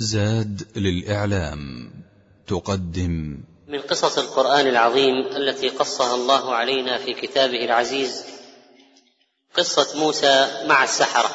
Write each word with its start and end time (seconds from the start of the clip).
زاد 0.00 0.62
للإعلام. 0.76 1.90
تقدم. 2.46 3.38
من 3.68 3.80
قصص 3.80 4.18
القرآن 4.18 4.66
العظيم 4.66 5.26
التي 5.36 5.68
قصها 5.68 6.14
الله 6.14 6.54
علينا 6.54 6.98
في 6.98 7.14
كتابه 7.14 7.64
العزيز 7.64 8.24
قصة 9.56 9.98
موسى 9.98 10.64
مع 10.66 10.84
السحرة. 10.84 11.30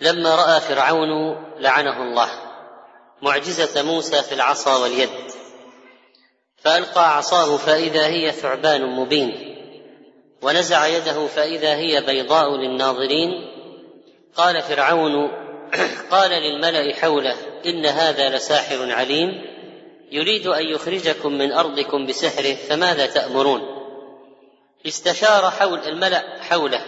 لما 0.00 0.34
رأى 0.34 0.60
فرعون 0.60 1.08
لعنه 1.58 2.02
الله 2.02 2.30
معجزة 3.22 3.82
موسى 3.82 4.22
في 4.22 4.34
العصا 4.34 4.76
واليد. 4.76 5.10
فألقى 6.56 7.16
عصاه 7.16 7.56
فإذا 7.56 8.06
هي 8.06 8.32
ثعبان 8.32 8.86
مبين 8.86 9.56
ونزع 10.42 10.86
يده 10.86 11.26
فإذا 11.26 11.74
هي 11.74 12.00
بيضاء 12.00 12.56
للناظرين. 12.56 13.30
قال 14.36 14.62
فرعون 14.62 15.43
قال 16.10 16.30
للملأ 16.30 16.94
حوله 16.94 17.36
إن 17.66 17.86
هذا 17.86 18.36
لساحر 18.36 18.92
عليم 18.92 19.44
يريد 20.12 20.46
أن 20.46 20.66
يخرجكم 20.66 21.32
من 21.32 21.52
أرضكم 21.52 22.06
بسحره 22.06 22.54
فماذا 22.54 23.06
تأمرون؟ 23.06 23.60
استشار 24.86 25.50
حول 25.50 25.78
الملأ 25.78 26.42
حوله 26.42 26.84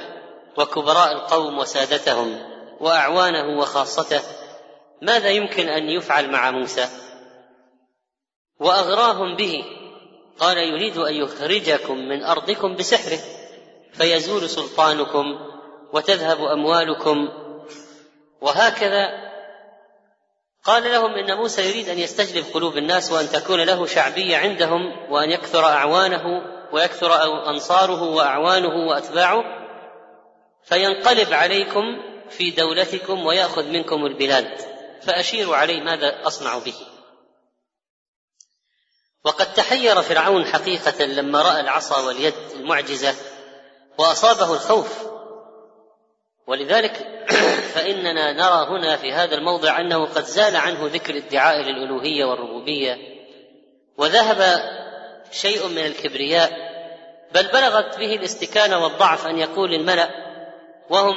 وكبراء 0.58 1.12
القوم 1.12 1.58
وسادتهم 1.58 2.38
وأعوانه 2.80 3.58
وخاصته 3.58 4.20
ماذا 5.02 5.28
يمكن 5.28 5.68
أن 5.68 5.90
يفعل 5.90 6.30
مع 6.30 6.50
موسى؟ 6.50 6.88
وأغراهم 8.60 9.36
به 9.36 9.64
قال 10.38 10.58
يريد 10.58 10.96
أن 10.96 11.14
يخرجكم 11.14 11.98
من 11.98 12.22
أرضكم 12.22 12.76
بسحره 12.76 13.18
فيزول 13.92 14.48
سلطانكم 14.48 15.24
وتذهب 15.92 16.44
أموالكم 16.44 17.28
وهكذا 18.40 19.26
قال 20.64 20.82
لهم 20.92 21.14
إن 21.14 21.36
موسى 21.36 21.68
يريد 21.68 21.88
أن 21.88 21.98
يستجلب 21.98 22.44
قلوب 22.54 22.76
الناس 22.76 23.12
وأن 23.12 23.28
تكون 23.28 23.60
له 23.60 23.86
شعبية 23.86 24.36
عندهم 24.36 25.12
وأن 25.12 25.30
يكثر 25.30 25.64
أعوانه 25.64 26.42
ويكثر 26.72 27.22
أنصاره 27.50 28.02
وأعوانه 28.02 28.88
وأتباعه 28.88 29.44
فينقلب 30.64 31.32
عليكم 31.32 31.82
في 32.30 32.50
دولتكم 32.50 33.26
ويأخذ 33.26 33.64
منكم 33.64 34.06
البلاد 34.06 34.60
فأشيروا 35.02 35.56
عليه 35.56 35.80
ماذا 35.80 36.26
اصنع 36.26 36.58
به. 36.58 36.74
وقد 39.24 39.54
تحير 39.54 40.02
فرعون 40.02 40.44
حقيقة 40.44 41.04
لما 41.04 41.42
رأى 41.42 41.60
العصا 41.60 42.06
واليد 42.06 42.34
المعجزة 42.54 43.14
وأصابه 43.98 44.54
الخوف 44.54 45.06
ولذلك 46.46 47.15
فإننا 47.76 48.32
نرى 48.32 48.66
هنا 48.68 48.96
في 48.96 49.12
هذا 49.12 49.34
الموضع 49.34 49.80
أنه 49.80 50.06
قد 50.06 50.24
زال 50.24 50.56
عنه 50.56 50.86
ذكر 50.86 51.16
ادعاء 51.16 51.62
للألوهية 51.62 52.24
والربوبية 52.24 52.98
وذهب 53.96 54.62
شيء 55.30 55.68
من 55.68 55.86
الكبرياء 55.86 56.50
بل 57.34 57.46
بلغت 57.46 57.98
به 57.98 58.14
الاستكانة 58.14 58.78
والضعف 58.84 59.26
أن 59.26 59.38
يقول 59.38 59.74
الملأ 59.74 60.10
وهم 60.90 61.14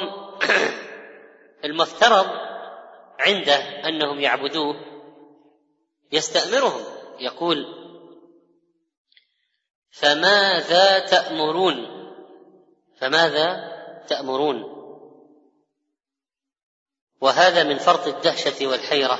المفترض 1.64 2.26
عنده 3.18 3.88
أنهم 3.88 4.20
يعبدوه 4.20 4.76
يستأمرهم 6.12 6.80
يقول 7.20 7.66
فماذا 9.90 10.98
تأمرون؟ 10.98 11.86
فماذا 12.96 13.70
تأمرون؟ 14.08 14.79
وهذا 17.20 17.62
من 17.62 17.78
فرط 17.78 18.06
الدهشة 18.06 18.66
والحيرة. 18.66 19.18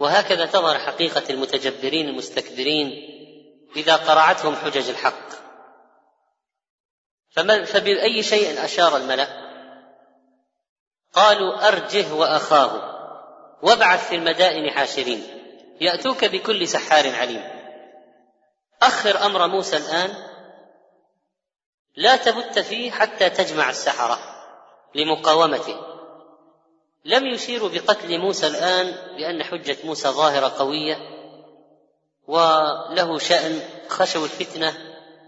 وهكذا 0.00 0.46
تظهر 0.46 0.78
حقيقة 0.78 1.22
المتجبرين 1.30 2.08
المستكبرين 2.08 2.88
إذا 3.76 3.96
قرعتهم 3.96 4.56
حجج 4.56 4.88
الحق. 4.88 5.32
فبأي 7.66 8.22
شيء 8.22 8.64
أشار 8.64 8.96
الملأ؟ 8.96 9.42
قالوا 11.12 11.68
أرجه 11.68 12.14
وأخاه 12.14 12.92
وابعث 13.62 14.08
في 14.08 14.14
المدائن 14.14 14.70
حاشرين 14.70 15.26
يأتوك 15.80 16.24
بكل 16.24 16.68
سحار 16.68 17.14
عليم. 17.14 17.44
أخر 18.82 19.26
أمر 19.26 19.46
موسى 19.46 19.76
الآن 19.76 20.14
لا 21.96 22.16
تبت 22.16 22.58
فيه 22.58 22.90
حتى 22.90 23.30
تجمع 23.30 23.70
السحرة 23.70 24.18
لمقاومته. 24.94 25.91
لم 27.04 27.26
يشيروا 27.26 27.68
بقتل 27.68 28.18
موسى 28.18 28.46
الآن 28.46 28.86
لأن 29.18 29.42
حجة 29.42 29.76
موسى 29.84 30.08
ظاهرة 30.08 30.48
قوية 30.58 30.98
وله 32.26 33.18
شأن 33.18 33.62
خشوا 33.88 34.24
الفتنة 34.24 34.74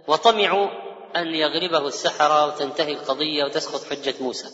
وطمعوا 0.08 0.68
أن 1.16 1.34
يغلبه 1.34 1.88
السحرة 1.88 2.46
وتنتهي 2.46 2.92
القضية 2.92 3.44
وتسقط 3.44 3.84
حجة 3.84 4.14
موسى. 4.20 4.48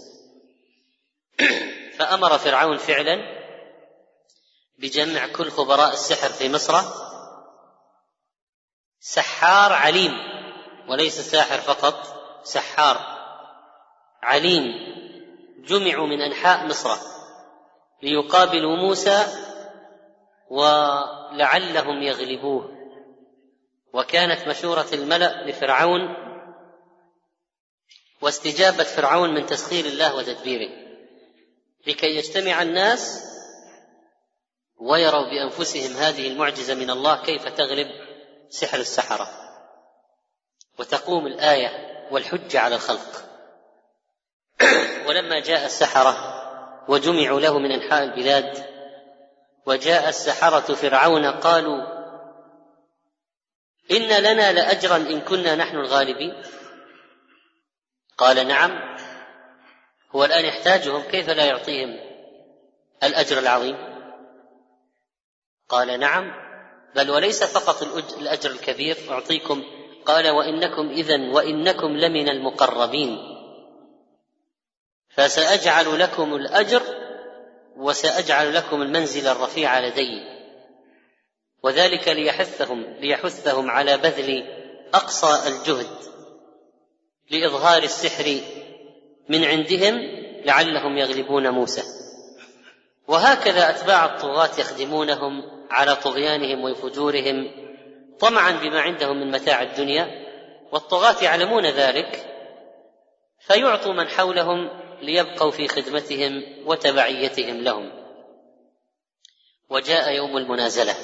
فأمر 1.98 2.38
فرعون 2.38 2.76
فعلا 2.76 3.40
بجمع 4.78 5.26
كل 5.26 5.50
خبراء 5.50 5.92
السحر 5.92 6.28
في 6.28 6.48
مصر. 6.48 6.82
سحار 9.00 9.72
عليم 9.72 10.12
وليس 10.88 11.20
ساحر 11.20 11.60
فقط 11.60 12.20
سحار 12.44 12.98
عليم. 14.22 14.89
جمعوا 15.64 16.06
من 16.06 16.20
أنحاء 16.20 16.66
مصر 16.66 16.96
ليقابلوا 18.02 18.76
موسى 18.76 19.26
ولعلهم 20.50 22.02
يغلبوه. 22.02 22.80
وكانت 23.92 24.48
مشورة 24.48 24.86
الملأ 24.92 25.46
لفرعون 25.46 26.00
واستجابة 28.20 28.84
فرعون 28.84 29.34
من 29.34 29.46
تسخير 29.46 29.84
الله 29.84 30.16
وتدبيره. 30.16 30.70
لكي 31.86 32.16
يجتمع 32.16 32.62
الناس 32.62 33.24
ويروا 34.76 35.30
بأنفسهم 35.30 35.96
هذه 35.96 36.28
المعجزة 36.28 36.74
من 36.74 36.90
الله 36.90 37.22
كيف 37.22 37.48
تغلب 37.48 37.88
سحر 38.48 38.78
السحرة. 38.78 39.28
وتقوم 40.78 41.26
الآية 41.26 41.70
والحجه 42.10 42.60
على 42.60 42.74
الخلق. 42.74 43.29
ولما 45.06 45.40
جاء 45.40 45.66
السحرة 45.66 46.40
وجمعوا 46.88 47.40
له 47.40 47.58
من 47.58 47.72
أنحاء 47.72 48.04
البلاد 48.04 48.64
وجاء 49.66 50.08
السحرة 50.08 50.74
فرعون 50.74 51.26
قالوا 51.26 52.00
إن 53.90 54.22
لنا 54.22 54.52
لأجرا 54.52 54.96
إن 54.96 55.20
كنا 55.20 55.54
نحن 55.54 55.76
الغالبين. 55.76 56.42
قال 58.18 58.48
نعم 58.48 58.70
هو 60.10 60.24
الآن 60.24 60.44
يحتاجهم 60.44 61.02
كيف 61.02 61.30
لا 61.30 61.44
يعطيهم 61.44 61.98
الأجر 63.02 63.38
العظيم؟ 63.38 63.76
قال 65.68 66.00
نعم 66.00 66.32
بل 66.94 67.10
وليس 67.10 67.44
فقط 67.44 67.82
الأجر 68.18 68.50
الكبير 68.50 68.96
أعطيكم. 69.10 69.62
قال 70.06 70.28
وإنكم 70.28 70.88
إذا 70.88 71.32
وإنكم 71.32 71.96
لمن 71.96 72.28
المقربين. 72.28 73.29
فسأجعل 75.10 75.98
لكم 75.98 76.34
الأجر 76.34 76.82
وسأجعل 77.76 78.54
لكم 78.54 78.82
المنزل 78.82 79.28
الرفيع 79.28 79.80
لدي. 79.80 80.40
وذلك 81.62 82.08
ليحثهم 82.08 82.82
ليحثهم 82.82 83.70
على 83.70 83.96
بذل 83.96 84.44
أقصى 84.94 85.48
الجهد 85.48 85.96
لإظهار 87.30 87.82
السحر 87.82 88.40
من 89.28 89.44
عندهم 89.44 89.98
لعلهم 90.44 90.98
يغلبون 90.98 91.48
موسى. 91.48 91.82
وهكذا 93.08 93.70
أتباع 93.70 94.04
الطغاة 94.04 94.50
يخدمونهم 94.58 95.42
على 95.70 95.96
طغيانهم 95.96 96.64
وفجورهم 96.64 97.50
طمعا 98.20 98.50
بما 98.50 98.80
عندهم 98.80 99.20
من 99.20 99.30
متاع 99.30 99.62
الدنيا 99.62 100.30
والطغاة 100.72 101.24
يعلمون 101.24 101.66
ذلك 101.66 102.26
فيعطوا 103.40 103.92
من 103.92 104.08
حولهم 104.08 104.70
ليبقوا 105.02 105.50
في 105.50 105.68
خدمتهم 105.68 106.44
وتبعيتهم 106.66 107.62
لهم. 107.62 107.92
وجاء 109.70 110.12
يوم 110.12 110.36
المنازلة. 110.36 110.94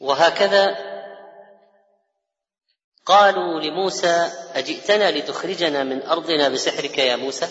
وهكذا 0.00 0.90
قالوا 3.06 3.60
لموسى 3.60 4.32
أجئتنا 4.54 5.10
لتخرجنا 5.10 5.84
من 5.84 6.02
أرضنا 6.02 6.48
بسحرك 6.48 6.98
يا 6.98 7.16
موسى؟ 7.16 7.48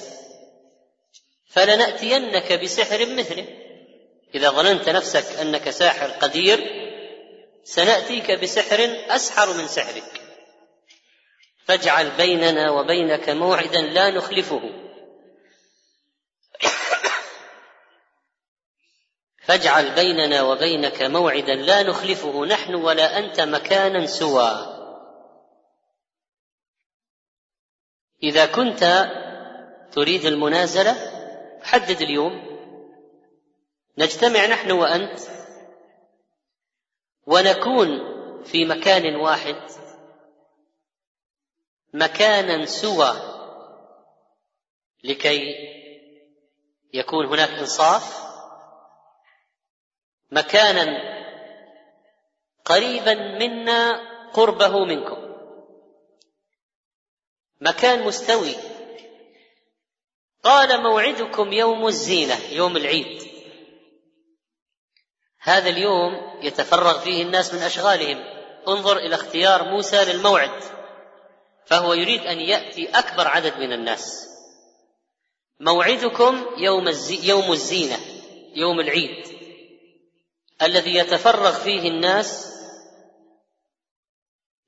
فلنأتينك 1.50 2.54
بسحر 2.54 3.06
مثله. 3.06 3.48
إذا 4.36 4.50
ظننت 4.50 4.90
نفسك 4.90 5.40
أنك 5.40 5.70
ساحر 5.70 6.08
قدير 6.08 6.80
سنأتيك 7.64 8.32
بسحر 8.32 9.06
أسحر 9.10 9.54
من 9.54 9.68
سحرك. 9.68 10.19
فاجعل 11.70 12.12
بيننا 12.18 12.72
وبينك 12.72 13.30
موعدا 13.30 13.82
لا 13.82 14.10
نخلفه. 14.10 14.62
فاجعل 19.44 19.96
بيننا 19.96 20.42
وبينك 20.42 21.02
موعدا 21.02 21.56
لا 21.56 21.84
نخلفه. 21.84 22.46
نحن 22.46 22.76
ولا 22.76 23.20
أنت 23.20 23.42
مكانا 23.42 24.06
سوى. 24.06 24.76
إذا 28.24 28.46
كنت 28.46 29.08
تريد 29.92 30.26
المنازلة 30.26 30.96
حدد 31.64 32.02
اليوم. 32.02 32.50
نجتمع 33.98 34.46
نحن 34.46 34.72
وأنت 34.72 35.20
ونكون 37.26 37.90
في 38.44 38.66
مكان 38.66 39.16
واحد. 39.16 39.89
مكانا 41.94 42.66
سوى 42.66 43.14
لكي 45.04 45.56
يكون 46.94 47.26
هناك 47.26 47.50
إنصاف 47.50 48.30
مكانا 50.32 51.10
قريبا 52.66 53.14
منا 53.14 54.10
قربه 54.34 54.86
منكم. 54.86 55.36
مكان 57.62 58.04
مستوي. 58.04 58.56
قال 60.44 60.84
موعدكم 60.84 61.54
يوم 61.54 61.88
الزينة 61.88 62.36
يوم 62.52 62.78
العيد. 62.78 63.30
هذا 65.40 65.70
اليوم 65.70 66.40
يتفرغ 66.42 67.00
فيه 67.00 67.24
الناس 67.24 67.54
من 67.54 67.62
أشغالهم. 67.62 68.18
انظر 68.68 68.98
إلى 68.98 69.16
اختيار 69.16 69.64
موسى 69.64 70.06
للموعد. 70.06 70.79
فهو 71.70 71.94
يريد 71.94 72.22
أن 72.22 72.40
يأتي 72.40 72.90
أكبر 72.90 73.28
عدد 73.28 73.58
من 73.58 73.74
الناس. 73.74 74.30
موعدكم 75.60 76.46
يوم 76.58 76.92
يوم 77.24 77.52
الزينة 77.52 77.98
يوم 78.56 78.80
العيد. 78.80 79.26
الذي 80.62 80.96
يتفرغ 80.96 81.52
فيه 81.52 81.88
الناس 81.88 82.54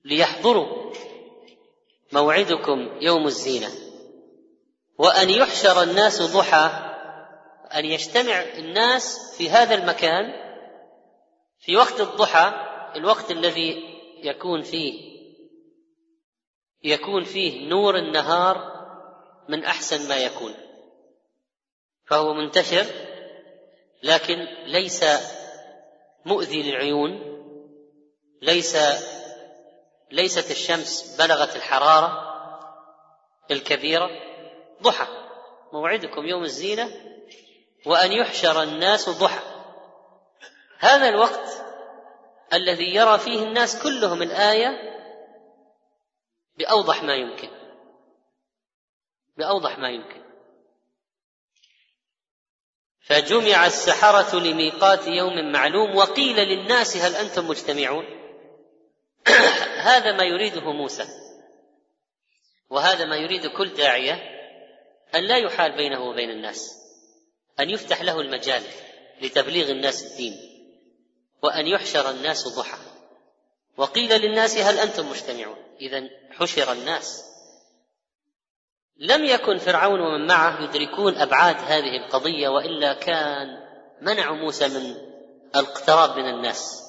ليحضروا 0.05 0.93
موعدكم 2.11 2.97
يوم 3.01 3.25
الزينة. 3.25 3.69
وأن 4.97 5.29
يحشر 5.29 5.83
الناس 5.83 6.21
ضحى 6.21 6.69
أن 7.73 7.85
يجتمع 7.85 8.41
الناس 8.41 9.35
في 9.37 9.49
هذا 9.49 9.75
المكان 9.75 10.33
في 11.59 11.75
وقت 11.75 12.01
الضحى 12.01 12.53
الوقت 12.95 13.31
الذي 13.31 13.83
يكون 14.23 14.61
فيه 14.61 15.10
يكون 16.83 17.23
فيه 17.23 17.69
نور 17.69 17.97
النهار 17.97 18.81
من 19.49 19.65
أحسن 19.65 20.09
ما 20.09 20.15
يكون. 20.15 20.53
فهو 22.05 22.33
منتشر 22.33 22.85
لكن 24.03 24.47
ليس 24.65 25.05
مؤذي 26.25 26.63
للعيون 26.63 27.31
ليس 28.41 28.77
ليست 30.11 30.51
الشمس 30.51 31.15
بلغت 31.19 31.55
الحرارة 31.55 32.31
الكبيرة. 33.51 34.09
ضحى. 34.81 35.07
موعدكم 35.73 36.25
يوم 36.25 36.43
الزينة 36.43 36.89
وأن 37.85 38.11
يحشر 38.11 38.63
الناس 38.63 39.09
ضحى. 39.09 39.43
هذا 40.79 41.09
الوقت 41.09 41.63
الذي 42.53 42.95
يرى 42.95 43.19
فيه 43.19 43.43
الناس 43.43 43.83
كلهم 43.83 44.21
الآية 44.21 44.90
بأوضح 46.61 47.03
ما 47.03 47.15
يمكن. 47.15 47.49
بأوضح 49.37 49.77
ما 49.77 49.89
يمكن. 49.89 50.21
فجمع 53.01 53.65
السحرة 53.65 54.39
لميقات 54.39 55.07
يوم 55.07 55.51
معلوم 55.51 55.95
وقيل 55.95 56.35
للناس 56.35 56.97
هل 56.97 57.15
أنتم 57.15 57.47
مجتمعون؟ 57.47 58.05
هذا 59.89 60.17
ما 60.17 60.23
يريده 60.23 60.71
موسى. 60.71 61.07
وهذا 62.69 63.05
ما 63.05 63.15
يريد 63.15 63.47
كل 63.47 63.73
داعية 63.73 64.13
أن 65.15 65.23
لا 65.23 65.37
يحال 65.37 65.77
بينه 65.77 66.03
وبين 66.03 66.29
الناس. 66.29 66.77
أن 67.59 67.69
يفتح 67.69 68.01
له 68.01 68.21
المجال 68.21 68.63
لتبليغ 69.21 69.71
الناس 69.71 70.11
الدين. 70.11 70.37
وأن 71.43 71.67
يحشر 71.67 72.09
الناس 72.09 72.47
ضحى. 72.47 72.77
وقيل 73.77 74.21
للناس 74.21 74.57
هل 74.57 74.79
أنتم 74.79 75.09
مجتمعون؟ 75.09 75.70
إذا 75.81 76.09
حشر 76.31 76.71
الناس. 76.71 77.25
لم 78.97 79.25
يكن 79.25 79.57
فرعون 79.57 79.99
ومن 79.99 80.27
معه 80.27 80.63
يدركون 80.63 81.17
أبعاد 81.17 81.55
هذه 81.55 81.97
القضية 81.97 82.49
وإلا 82.49 82.93
كان 82.93 83.47
منعوا 84.01 84.35
موسى 84.35 84.67
من 84.67 84.95
الاقتراب 85.55 86.17
من 86.17 86.29
الناس. 86.29 86.83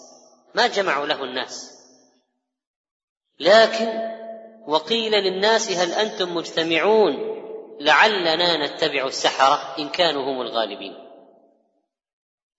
ما 0.55 0.67
جمعوا 0.67 1.07
له 1.07 1.25
الناس. 1.25 1.79
لكن 3.41 4.13
وقيل 4.67 5.13
للناس 5.13 5.73
هل 5.73 5.93
أنتم 5.93 6.35
مجتمعون 6.35 7.33
لعلنا 7.81 8.67
نتبع 8.67 9.07
السحرة 9.07 9.77
إن 9.79 9.89
كانوا 9.89 10.23
هم 10.23 10.41
الغالبين. 10.41 10.95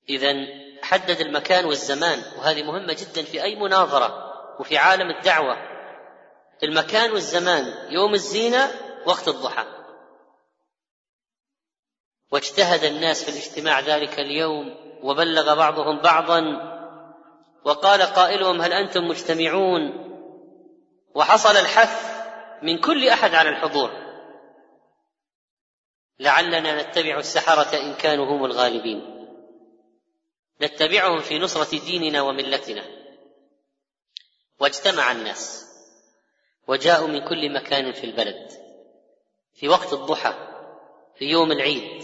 إذا 0.09 0.33
حدد 0.83 1.19
المكان 1.21 1.65
والزمان 1.65 2.21
وهذه 2.37 2.63
مهمة 2.63 2.93
جدا 2.93 3.23
في 3.23 3.43
أي 3.43 3.55
مناظرة 3.55 4.33
وفي 4.59 4.77
عالم 4.77 5.09
الدعوة. 5.09 5.72
المكان 6.63 7.11
والزمان 7.11 7.91
يوم 7.91 8.13
الزينة 8.13 8.71
وقت 9.05 9.27
الضحى. 9.27 9.65
واجتهد 12.31 12.83
الناس 12.83 13.23
في 13.23 13.31
الاجتماع 13.31 13.79
ذلك 13.79 14.19
اليوم 14.19 14.75
وبلغ 15.03 15.55
بعضهم 15.55 16.01
بعضا 16.01 16.41
وقال 17.65 18.01
قائلهم 18.01 18.61
هل 18.61 18.73
أنتم 18.73 19.07
مجتمعون؟ 19.07 20.03
وحصل 21.15 21.57
الحث 21.57 22.23
من 22.61 22.79
كل 22.81 23.09
أحد 23.09 23.35
على 23.35 23.49
الحضور. 23.49 23.91
لعلنا 26.19 26.81
نتبع 26.81 27.17
السحرة 27.17 27.77
إن 27.77 27.93
كانوا 27.93 28.25
هم 28.25 28.45
الغالبين. 28.45 29.27
نتبعهم 30.61 31.19
في 31.19 31.39
نصرة 31.39 31.79
ديننا 31.79 32.21
وملتنا. 32.21 32.85
واجتمع 34.59 35.11
الناس. 35.11 35.72
وجاءوا 36.67 37.07
من 37.07 37.19
كل 37.19 37.53
مكان 37.53 37.91
في 37.91 38.03
البلد. 38.03 38.51
في 39.53 39.69
وقت 39.69 39.93
الضحى 39.93 40.33
في 41.15 41.25
يوم 41.25 41.51
العيد 41.51 42.03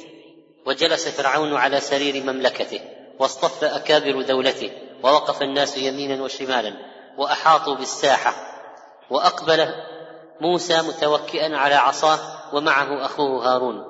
وجلس 0.65 1.07
فرعون 1.07 1.55
على 1.55 1.79
سرير 1.79 2.23
مملكته 2.23 2.81
واصطف 3.19 3.63
أكابر 3.63 4.21
دولته 4.21 4.71
ووقف 5.03 5.41
الناس 5.41 5.77
يمينا 5.77 6.23
وشمالا 6.23 6.73
وأحاطوا 7.17 7.75
بالساحة 7.75 8.33
وأقبل 9.09 9.73
موسى 10.41 10.81
متوكئا 10.81 11.57
على 11.57 11.75
عصاه 11.75 12.19
ومعه 12.55 13.05
أخوه 13.05 13.45
هارون. 13.45 13.85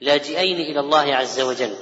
لاجئين 0.00 0.56
إلى 0.56 0.80
الله 0.80 1.14
عز 1.14 1.40
وجل 1.40 1.74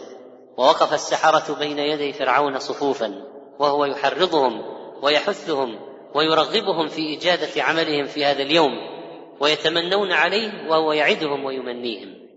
ووقف 0.56 0.94
السحرة 0.94 1.54
بين 1.54 1.78
يدي 1.78 2.12
فرعون 2.12 2.58
صفوفا 2.58 3.24
وهو 3.58 3.84
يحرضهم 3.84 4.64
ويحثهم 5.02 5.93
ويرغبهم 6.14 6.88
في 6.88 7.16
اجاده 7.16 7.62
عملهم 7.62 8.06
في 8.06 8.24
هذا 8.24 8.42
اليوم 8.42 8.94
ويتمنون 9.40 10.12
عليه 10.12 10.68
وهو 10.68 10.92
يعدهم 10.92 11.44
ويمنيهم. 11.44 12.28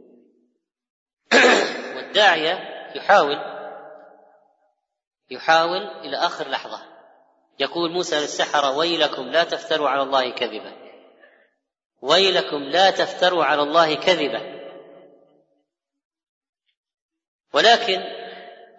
والداعية 1.96 2.60
يحاول 2.96 3.38
يحاول 5.32 5.82
إلى 5.82 6.18
آخر 6.18 6.50
لحظة. 6.50 6.82
يقول 7.60 7.92
موسى 7.92 8.20
للسحرة 8.20 8.78
ويلكم 8.78 9.24
لا 9.24 9.44
تفتروا 9.44 9.90
على 9.90 10.02
الله 10.02 10.30
كذبا. 10.30 10.74
ويلكم 12.02 12.58
لا 12.58 12.92
تفتروا 12.92 13.46
على 13.46 13.62
الله 13.62 13.96
كذبا. 13.96 14.58
ولكن 17.54 18.02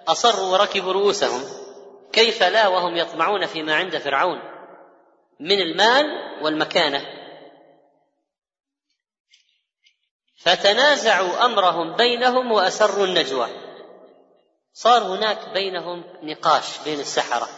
أصروا 0.09 0.53
وركبوا 0.53 0.93
رؤوسهم. 0.93 1.41
كيف 2.13 2.43
لا 2.43 2.69
وهم 2.69 2.97
يطمعون 2.97 3.47
فيما 3.47 3.75
عند 3.75 3.99
فرعون؟ 3.99 4.48
من 5.41 5.61
المال 5.61 6.07
والمكانة. 6.43 7.07
فتنازعوا 10.37 11.45
أمرهم 11.45 11.97
بينهم 11.97 12.53
وأسروا 12.53 13.07
النجوى. 13.07 13.49
صار 14.73 15.03
هناك 15.03 15.49
بينهم 15.49 16.05
نقاش 16.23 16.79
بين 16.85 17.01
السحرة. 17.01 17.49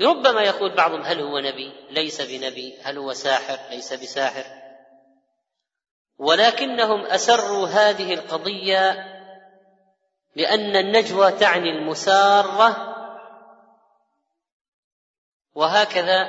ربما 0.00 0.42
يقول 0.42 0.74
بعضهم 0.74 1.02
هل 1.02 1.20
هو 1.20 1.38
نبي؟ 1.38 1.72
ليس 1.90 2.20
بنبي. 2.20 2.78
هل 2.82 2.98
هو 2.98 3.12
ساحر؟ 3.12 3.58
ليس 3.70 3.92
بساحر. 3.92 4.44
ولكنهم 6.18 7.06
أسروا 7.06 7.66
هذه 7.66 8.14
القضية 8.14 9.14
لأن 10.36 10.76
النجوى 10.76 11.32
تعني 11.32 11.70
المسارة 11.70 12.87
وهكذا 15.58 16.28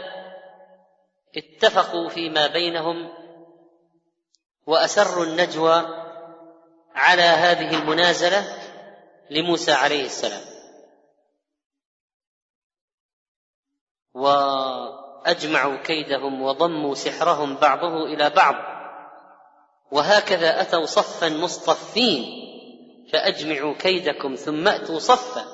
اتفقوا 1.38 2.10
فيما 2.10 2.48
بينهم 2.48 3.10
وأسروا 4.66 5.26
النجوى 5.26 5.86
على 6.96 7.22
هذه 7.22 7.80
المنازلة 7.80 8.44
لموسى 9.30 9.72
عليه 9.72 10.06
السلام. 10.06 10.42
وأجمعوا 14.14 15.78
كيدهم 15.78 16.42
وضموا 16.42 16.96
سحرهم 16.96 17.56
بعضه 17.56 18.06
إلى 18.06 18.30
بعض. 18.30 18.56
وهكذا 19.92 20.62
أتوا 20.62 20.86
صفا 20.86 21.30
مصطفين 21.30 22.26
فأجمعوا 23.14 23.74
كيدكم 23.74 24.36
ثم 24.36 24.68
أتوا 24.68 25.00
صفا. 25.00 25.46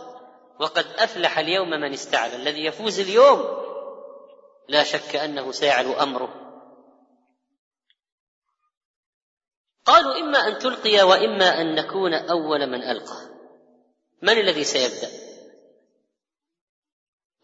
وقد 0.59 0.85
أفلح 0.97 1.39
اليوم 1.39 1.69
من 1.69 1.93
استعلى 1.93 2.35
الذي 2.35 2.65
يفوز 2.65 2.99
اليوم 2.99 3.64
لا 4.67 4.83
شك 4.83 5.15
أنه 5.15 5.51
سيعلو 5.51 5.93
أمره. 5.93 6.45
قالوا 9.85 10.19
إما 10.19 10.47
أن 10.47 10.57
تلقي 10.57 11.01
وإما 11.01 11.61
أن 11.61 11.75
نكون 11.75 12.13
أول 12.13 12.67
من 12.67 12.83
ألقى. 12.83 13.35
من 14.21 14.37
الذي 14.37 14.63
سيبدأ؟ 14.63 15.09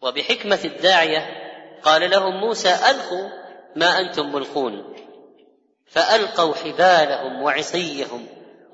وبحكمة 0.02 0.60
الداعية 0.64 1.42
قال 1.82 2.10
لهم 2.10 2.40
موسى 2.40 2.74
ألقوا 2.90 3.28
ما 3.76 4.00
أنتم 4.00 4.32
ملقون. 4.32 4.94
فألقوا 5.86 6.54
حبالهم 6.54 7.42
وعصيهم 7.42 8.26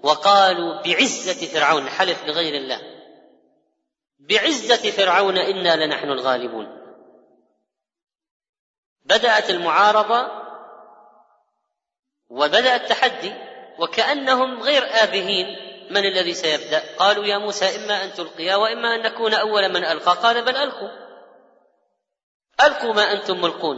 وقالوا 0.02 0.82
بعزة 0.82 1.46
فرعون 1.46 1.88
حلف 1.88 2.24
بغير 2.24 2.54
الله. 2.54 2.80
بعزة 4.18 4.90
فرعون 4.90 5.38
إنا 5.38 5.84
لنحن 5.84 6.10
الغالبون. 6.10 6.87
بدأت 9.08 9.50
المعارضة 9.50 10.28
وبدأ 12.30 12.76
التحدي 12.76 13.34
وكأنهم 13.78 14.62
غير 14.62 14.82
آبهين. 14.84 15.68
من 15.90 16.04
الذي 16.04 16.34
سيبدأ؟ 16.34 16.82
قالوا 16.98 17.24
يا 17.24 17.38
موسى 17.38 17.76
إما 17.76 18.04
أن 18.04 18.12
تلقيا 18.12 18.56
وإما 18.56 18.94
أن 18.94 19.02
نكون 19.02 19.34
أول 19.34 19.68
من 19.68 19.84
ألقى. 19.84 20.12
قال 20.12 20.44
بل 20.44 20.56
ألقوا. 20.56 20.88
ألقوا 22.64 22.94
ما 22.94 23.12
أنتم 23.12 23.40
ملقون. 23.40 23.76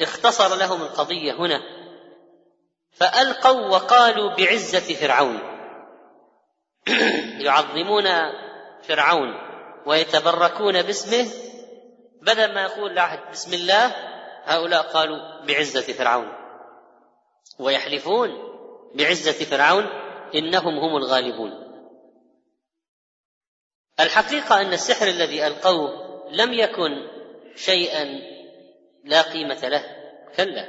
اختصر 0.00 0.56
لهم 0.56 0.82
القضية 0.82 1.32
هنا. 1.32 1.62
فألقوا 2.92 3.68
وقالوا 3.68 4.34
بعزة 4.36 4.94
فرعون. 4.94 5.40
يعظمون 7.46 8.04
فرعون 8.82 9.34
ويتبركون 9.86 10.82
باسمه 10.82 11.30
بدل 12.26 12.54
ما 12.54 12.62
يقول 12.62 12.92
العهد 12.92 13.30
بسم 13.32 13.54
الله 13.54 13.86
هؤلاء 14.44 14.82
قالوا 14.82 15.44
بعزة 15.46 15.92
فرعون. 15.92 16.32
ويحلفون 17.58 18.30
بعزة 18.94 19.44
فرعون 19.44 19.86
إنهم 20.34 20.78
هم 20.78 20.96
الغالبون. 20.96 21.52
الحقيقة 24.00 24.60
أن 24.60 24.72
السحر 24.72 25.06
الذي 25.06 25.46
ألقوه 25.46 25.90
لم 26.30 26.52
يكن 26.52 27.08
شيئا 27.56 28.04
لا 29.04 29.22
قيمة 29.22 29.68
له. 29.68 29.84
كلا. 30.36 30.68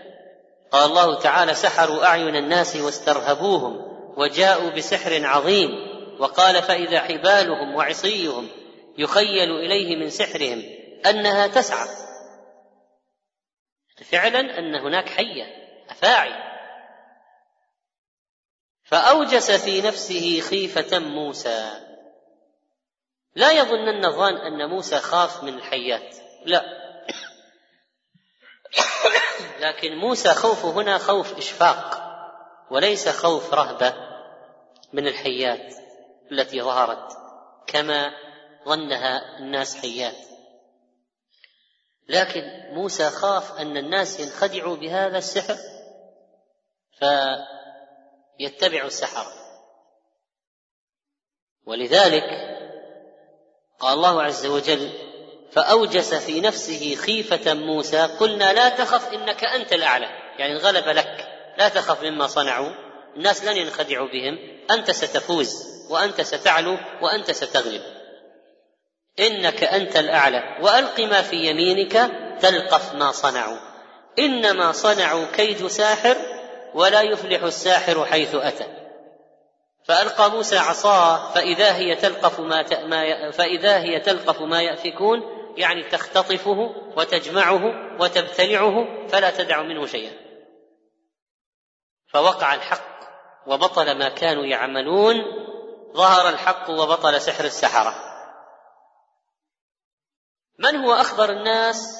قال 0.71 0.89
الله 0.89 1.19
تعالى 1.19 1.53
سحروا 1.53 2.05
أعين 2.05 2.35
الناس 2.35 2.75
واسترهبوهم 2.75 3.75
وجاءوا 4.17 4.69
بسحر 4.69 5.25
عظيم. 5.25 5.69
وقال 6.19 6.63
فإذا 6.63 6.99
حبالهم 6.99 7.75
وعصيهم 7.75 8.47
يخيل 8.97 9.51
إليه 9.51 9.95
من 9.95 10.09
سحرهم. 10.09 10.76
أنها 11.05 11.47
تسعى. 11.47 11.87
فعلا 14.05 14.59
أن 14.59 14.75
هناك 14.75 15.09
حية 15.09 15.45
أفاعي. 15.89 16.47
فأوجس 18.83 19.51
في 19.51 19.81
نفسه 19.81 20.39
خيفة 20.39 20.99
موسى. 20.99 21.87
لا 23.35 23.51
يظنن 23.51 24.05
الظان 24.05 24.35
أن 24.37 24.69
موسى 24.69 24.99
خاف 24.99 25.43
من 25.43 25.53
الحيات. 25.53 26.15
لا. 26.45 26.63
لكن 29.59 29.95
موسى 29.97 30.33
خوفه 30.33 30.71
هنا 30.71 30.97
خوف 30.97 31.37
إشفاق 31.37 32.03
وليس 32.71 33.09
خوف 33.09 33.53
رهبة 33.53 33.93
من 34.93 35.07
الحيات 35.07 35.73
التي 36.31 36.61
ظهرت 36.61 37.17
كما 37.67 38.11
ظنها 38.65 39.37
الناس 39.39 39.75
حيات. 39.75 40.26
لكن 42.09 42.41
موسى 42.71 43.09
خاف 43.09 43.59
أن 43.59 43.77
الناس 43.77 44.19
ينخدعوا 44.19 44.75
بهذا 44.75 45.17
السحر 45.17 45.57
فيتبعوا 48.39 48.87
السحرة. 48.87 49.33
ولذلك 51.65 52.23
قال 53.79 53.93
الله 53.93 54.23
عز 54.23 54.45
وجل 54.45 54.89
فأوجس 55.51 56.13
في 56.13 56.41
نفسه 56.41 56.95
خيفة 56.95 57.53
موسى 57.53 58.01
قلنا 58.01 58.53
لا 58.53 58.69
تخف 58.69 59.13
إنك 59.13 59.43
أنت 59.43 59.73
الأعلى 59.73 60.05
يعني 60.39 60.53
الغلب 60.53 60.87
لك 60.87 61.27
لا 61.57 61.69
تخف 61.69 62.03
مما 62.03 62.27
صنعوا 62.27 62.69
الناس 63.15 63.43
لن 63.43 63.57
ينخدعوا 63.57 64.07
بهم 64.07 64.37
أنت 64.71 64.91
ستفوز 64.91 65.77
وأنت 65.89 66.21
ستعلو 66.21 66.77
وأنت 67.01 67.31
ستغلب. 67.31 67.96
إنك 69.19 69.63
أنت 69.63 69.97
الأعلى. 69.97 70.57
وألق 70.61 70.99
ما 70.99 71.21
في 71.21 71.35
يمينك 71.35 72.11
تلقف 72.39 72.93
ما 72.93 73.11
صنعوا. 73.11 73.57
إنما 74.19 74.71
صنعوا 74.71 75.25
كيد 75.35 75.67
ساحر 75.67 76.17
ولا 76.73 77.01
يفلح 77.01 77.43
الساحر 77.43 78.05
حيث 78.05 78.35
أتى. 78.35 78.67
فألقى 79.85 80.31
موسى 80.31 80.57
عصاه 80.57 81.31
فإذا 81.31 81.75
هي 81.75 81.95
تلقف 81.95 82.39
ما, 82.39 82.63
فإذا 83.31 83.77
هي 83.77 83.99
تلقف 83.99 84.41
ما 84.41 84.61
يأفكون 84.61 85.21
يعني 85.57 85.83
تختطفه 85.83 86.75
وتجمعه 86.97 87.61
وتبتلعه 87.99 89.07
فلا 89.07 89.29
تدع 89.29 89.61
منه 89.61 89.85
شيئا. 89.85 90.11
فوقع 92.07 92.53
الحق 92.53 92.97
وبطل 93.47 93.97
ما 93.97 94.09
كانوا 94.09 94.45
يعملون 94.45 95.15
ظهر 95.93 96.29
الحق 96.29 96.69
وبطل 96.69 97.21
سحر 97.21 97.45
السحرة. 97.45 98.06
من 100.57 100.75
هو 100.75 100.93
أخبر 100.93 101.29
الناس 101.29 101.97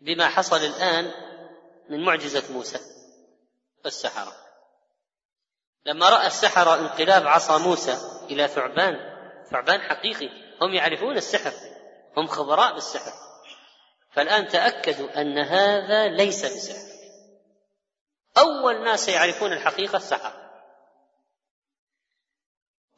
بما 0.00 0.28
حصل 0.28 0.56
الآن 0.56 1.12
من 1.88 2.04
معجزة 2.04 2.52
موسى؟ 2.52 2.78
السحرة. 3.86 4.32
لما 5.86 6.08
رأى 6.08 6.26
السحرة 6.26 6.74
انقلاب 6.80 7.26
عصا 7.26 7.58
موسى 7.58 7.98
إلى 8.30 8.48
ثعبان 8.48 8.94
ثعبان 9.50 9.80
حقيقي 9.80 10.28
هم 10.62 10.74
يعرفون 10.74 11.16
السحر 11.16 11.52
هم 12.16 12.26
خبراء 12.26 12.74
بالسحر. 12.74 13.12
فالآن 14.12 14.48
تأكدوا 14.48 15.20
أن 15.20 15.38
هذا 15.38 16.08
ليس 16.08 16.44
بسحر. 16.44 16.90
أول 18.38 18.84
ناس 18.84 19.08
يعرفون 19.08 19.52
الحقيقة 19.52 19.96
السحرة. 19.96 20.39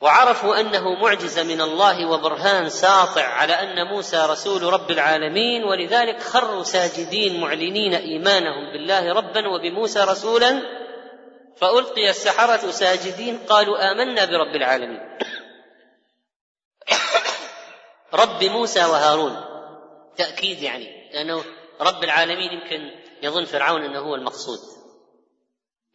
وعرفوا 0.02 0.61
أنه 0.61 0.94
معجزه 0.94 1.42
من 1.42 1.61
الله 1.61 2.11
وبرهان 2.11 2.68
ساطع 2.68 3.25
على 3.25 3.52
أن 3.52 3.87
موسى 3.87 4.26
رسول 4.30 4.62
رب 4.62 4.90
العالمين 4.90 5.64
ولذلك 5.64 6.23
خروا 6.23 6.62
ساجدين 6.62 7.40
معلنين 7.40 7.94
إيمانهم 7.94 8.73
بالله 8.73 9.12
ربا 9.12 9.49
وبموسى 9.49 10.00
رسولا 10.00 10.62
فألقي 11.56 12.11
السحرة 12.11 12.71
ساجدين 12.71 13.38
قالوا 13.38 13.92
آمنا 13.92 14.25
برب 14.25 14.56
العالمين. 14.56 15.00
رب 18.14 18.44
موسى 18.44 18.85
وهارون 18.85 19.37
تأكيد 20.16 20.62
يعني 20.62 21.12
لأنه 21.12 21.44
رب 21.80 22.04
العالمين 22.04 22.52
يمكن 22.52 22.90
يظن 23.23 23.44
فرعون 23.44 23.85
أنه 23.85 23.99
هو 23.99 24.14
المقصود. 24.14 24.59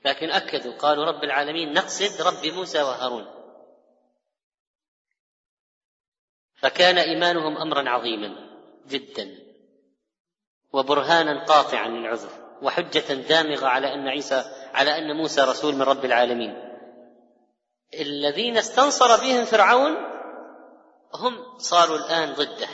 لكن 0.05 0.31
أكدوا 0.31 0.73
قالوا 0.73 1.05
رب 1.05 1.23
العالمين 1.23 1.73
نقصد 1.73 2.21
رب 2.21 2.45
موسى 2.45 2.81
وهارون. 2.81 3.36
فكان 6.57 6.97
إيمانهم 6.97 7.57
أمرا 7.57 7.89
عظيما 7.89 8.35
جدا 8.87 9.47
وبرهانا 10.73 11.45
قاطعا 11.45 11.87
للعذر 11.87 12.29
وحجة 12.61 13.13
دامغة 13.13 13.67
على 13.67 13.93
أن 13.93 14.07
عيسى 14.07 14.43
على 14.73 14.97
أن 14.97 15.15
موسى 15.15 15.41
رسول 15.41 15.75
من 15.75 15.81
رب 15.81 16.05
العالمين. 16.05 16.63
الذين 17.99 18.57
استنصر 18.57 19.17
بهم 19.17 19.45
فرعون 19.45 19.95
هم 21.13 21.57
صاروا 21.57 21.97
الآن 21.97 22.33
ضده. 22.33 22.67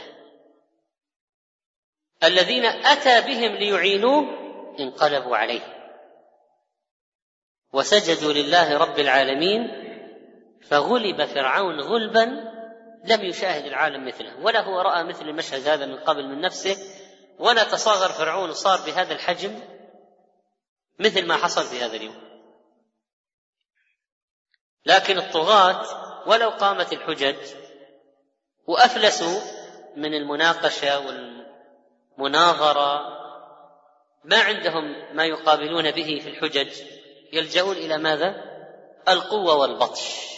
الذين 2.24 2.66
أتى 2.66 3.22
بهم 3.22 3.56
ليعينوه 3.56 4.26
انقلبوا 4.80 5.38
عليه. 5.38 5.62
وسجدوا 7.74 8.34
لله 8.34 8.78
رب 8.78 9.00
العالمين 9.00 9.84
فغلب 10.62 11.26
فرعون 11.26 11.82
غلبا 11.82 12.53
لم 13.04 13.24
يشاهد 13.24 13.66
العالم 13.66 14.08
مثله 14.08 14.40
ولا 14.40 14.62
هو 14.62 14.82
رأى 14.82 15.04
مثل 15.04 15.30
المشهد 15.30 15.68
هذا 15.68 15.86
من 15.86 15.98
قبل 15.98 16.28
من 16.28 16.42
نفسه 16.42 16.78
ولا 17.40 17.64
تصاغر 17.64 18.10
فرعون 18.10 18.50
وصار 18.50 18.82
بهذا 18.86 19.14
الحجم 19.14 19.60
مثل 21.00 21.28
ما 21.28 21.38
حصل 21.38 21.64
في 21.64 21.86
هذا 21.86 21.96
اليوم. 21.96 22.16
لكن 24.86 25.18
الطغاة 25.18 25.86
ولو 26.28 26.50
قامت 26.50 26.94
الحجج 26.94 27.36
وأفلسوا 28.68 29.42
من 29.96 30.14
المناقشة 30.14 31.00
والمناظرة 32.18 33.24
ما 34.24 34.38
عندهم 34.38 35.16
ما 35.16 35.26
يقابلون 35.26 35.92
به 35.92 36.20
في 36.24 36.30
الحجج 36.30 36.82
يلجؤون 37.34 37.76
إلى 37.76 37.98
ماذا؟ 37.98 38.36
القوة 39.08 39.56
والبطش. 39.56 40.34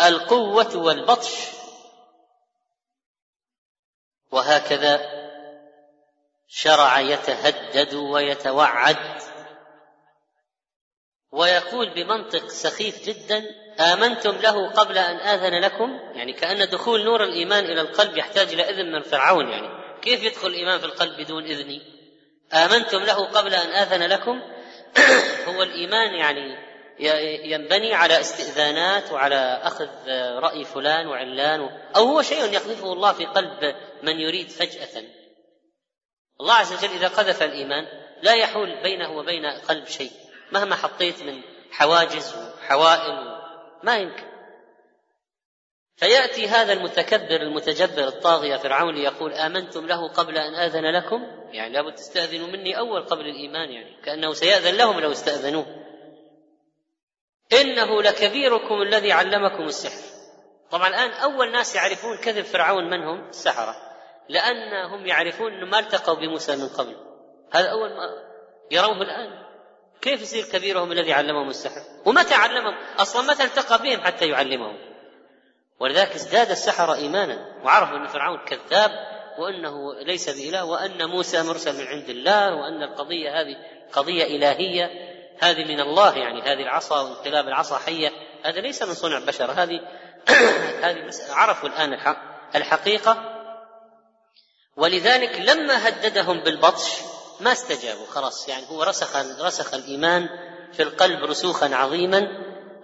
القوة 0.00 0.76
والبطش. 0.76 1.34
وهكذا 4.30 5.00
شرع 6.48 7.00
يتهدد 7.00 7.94
ويتوعد. 7.94 9.22
ويقول 11.32 11.94
بمنطق 11.94 12.48
سخيف 12.48 13.04
جدا 13.04 13.44
آمنتم 13.80 14.36
له 14.36 14.70
قبل 14.70 14.98
أن 14.98 15.16
آذن 15.16 15.60
لكم؟ 15.60 16.00
يعني 16.14 16.32
كأن 16.32 16.68
دخول 16.70 17.04
نور 17.04 17.24
الإيمان 17.24 17.64
إلى 17.64 17.80
القلب 17.80 18.16
يحتاج 18.16 18.52
إلى 18.52 18.70
إذن 18.70 18.92
من 18.92 19.02
فرعون 19.02 19.48
يعني. 19.48 19.68
كيف 20.02 20.22
يدخل 20.22 20.48
الإيمان 20.48 20.78
في 20.78 20.86
القلب 20.86 21.20
بدون 21.20 21.44
إذني 21.44 21.98
آمنتم 22.52 22.98
له 22.98 23.24
قبل 23.24 23.54
أن 23.54 23.68
آذن 23.68 24.02
لكم؟ 24.02 24.42
هو 25.48 25.62
الإيمان 25.62 26.14
يعني 26.14 26.67
ينبني 27.44 27.94
على 27.94 28.20
استئذانات 28.20 29.12
وعلى 29.12 29.60
أخذ 29.62 29.88
رأي 30.38 30.64
فلان 30.64 31.06
وعلان 31.06 31.60
أو 31.96 32.04
هو 32.04 32.22
شيء 32.22 32.44
يقذفه 32.44 32.92
الله 32.92 33.12
في 33.12 33.26
قلب 33.26 33.74
من 34.02 34.20
يريد 34.20 34.48
فجأة. 34.48 35.04
الله 36.40 36.54
عز 36.54 36.72
وجل 36.72 36.94
إذا 36.94 37.08
قذف 37.08 37.42
الإيمان 37.42 37.86
لا 38.22 38.34
يحول 38.34 38.82
بينه 38.82 39.16
وبين 39.16 39.46
قلب 39.46 39.86
شيء 39.86 40.10
مهما 40.52 40.76
حطيت 40.76 41.22
من 41.22 41.40
حواجز 41.70 42.34
وحوائل 42.36 43.38
ما 43.82 43.96
يمكن. 43.96 44.28
فيأتي 45.96 46.48
هذا 46.48 46.72
المتكبر 46.72 47.36
المتجبر 47.36 48.08
الطاغية 48.08 48.56
فرعون 48.56 48.94
ليقول 48.94 49.32
آمنتم 49.32 49.86
له 49.86 50.08
قبل 50.08 50.38
أن 50.38 50.54
آذن 50.54 50.96
لكم؟ 50.96 51.26
يعني 51.52 51.72
لابد 51.72 51.94
تستأذنوا 51.94 52.46
مني 52.46 52.78
أول 52.78 53.02
قبل 53.02 53.28
الإيمان 53.28 53.70
يعني 53.70 53.96
كأنه 54.04 54.32
سيأذن 54.32 54.76
لهم 54.76 55.00
لو 55.00 55.12
استأذنوه. 55.12 55.87
إنه 57.52 58.02
لكبيركم 58.02 58.82
الذي 58.82 59.12
علمكم 59.12 59.64
السحر. 59.64 60.02
طبعا 60.70 60.88
الآن 60.88 61.10
أول 61.10 61.52
ناس 61.52 61.74
يعرفون 61.74 62.16
كذب 62.16 62.44
فرعون 62.44 62.90
من 62.90 63.02
هم؟ 63.02 63.28
السحرة. 63.28 63.76
لأنهم 64.28 65.06
يعرفون 65.06 65.52
أنه 65.52 65.66
ما 65.66 65.78
التقوا 65.78 66.14
بموسى 66.14 66.56
من 66.56 66.68
قبل. 66.68 66.96
هذا 67.52 67.68
أول 67.68 67.88
ما 67.88 68.28
يروه 68.70 69.02
الآن. 69.02 69.48
كيف 70.00 70.22
يصير 70.22 70.44
كبيرهم 70.44 70.92
الذي 70.92 71.12
علمهم 71.12 71.48
السحر؟ 71.48 71.80
ومتى 72.06 72.34
علمهم 72.34 72.74
أصلا 72.98 73.22
متى 73.22 73.44
التقى 73.44 73.82
بهم 73.82 74.00
حتى 74.00 74.28
يعلمهم. 74.28 74.78
ولذلك 75.80 76.14
ازداد 76.14 76.50
السحرة 76.50 76.94
إيمانا 76.94 77.62
وعرفوا 77.64 77.96
أن 77.96 78.06
فرعون 78.06 78.38
كذاب 78.38 78.90
وأنه 79.38 79.94
ليس 79.94 80.30
بإله 80.30 80.64
وأن 80.64 81.04
موسى 81.04 81.42
مرسل 81.42 81.80
من 81.80 81.86
عند 81.86 82.08
الله 82.08 82.54
وأن 82.54 82.82
القضية 82.82 83.40
هذه 83.40 83.56
قضية 83.92 84.24
إلهية. 84.24 85.07
هذه 85.40 85.64
من 85.64 85.80
الله 85.80 86.18
يعني 86.18 86.42
هذه 86.42 86.62
العصا 86.62 87.00
وانقلاب 87.00 87.48
العصا 87.48 87.78
حية 87.78 88.12
هذا 88.44 88.60
ليس 88.60 88.82
من 88.82 88.94
صنع 88.94 89.18
بشر 89.18 89.50
هذه 89.50 89.80
هذه 90.84 91.06
مسألة 91.06 91.34
عرفوا 91.34 91.68
الآن 91.68 91.98
الحقيقة. 92.54 93.34
ولذلك 94.76 95.40
لما 95.40 95.88
هددهم 95.88 96.40
بالبطش 96.40 96.90
ما 97.40 97.52
استجابوا 97.52 98.06
خلاص 98.06 98.48
يعني 98.48 98.66
هو 98.70 98.82
رسخ 98.82 99.16
رسخ 99.40 99.74
الإيمان 99.74 100.28
في 100.72 100.82
القلب 100.82 101.24
رسوخا 101.24 101.74
عظيما. 101.74 102.28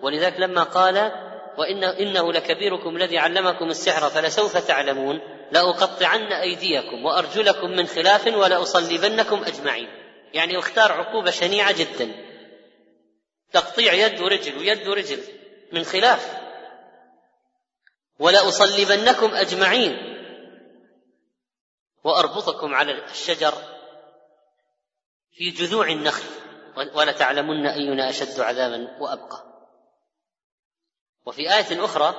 ولذلك 0.02 0.40
لما 0.40 0.62
قال 0.62 1.12
وإن 1.58 1.84
إنه 1.84 2.32
لكبيركم 2.32 2.96
الذي 2.96 3.18
علمكم 3.18 3.64
السحر 3.64 4.10
فلسوف 4.10 4.56
تعلمون 4.56 5.20
لأقطعن 5.52 6.32
أيديكم 6.32 7.04
وأرجلكم 7.04 7.70
من 7.70 7.86
خلاف 7.86 8.26
ولأصلبنكم 8.26 9.44
أجمعين. 9.44 9.88
يعني 10.32 10.58
اختار 10.58 10.92
عقوبة 10.92 11.30
شنيعة 11.30 11.72
جدا. 11.72 12.23
تقطيع 13.54 13.92
يد 13.92 14.20
ورجل 14.20 14.58
ويد 14.58 14.88
ورجل 14.88 15.22
من 15.72 15.84
خلاف. 15.84 16.38
ولأصلبنكم 18.18 19.34
أجمعين. 19.34 19.96
وأربطكم 22.04 22.74
على 22.74 23.04
الشجر 23.04 23.54
في 25.32 25.50
جذوع 25.50 25.88
النخل. 25.88 26.24
ولتعلمن 26.94 27.66
أينا 27.66 28.10
أشد 28.10 28.40
عذابا 28.40 28.96
وأبقى. 29.00 29.44
وفي 31.26 31.54
آية 31.54 31.84
أخرى 31.84 32.14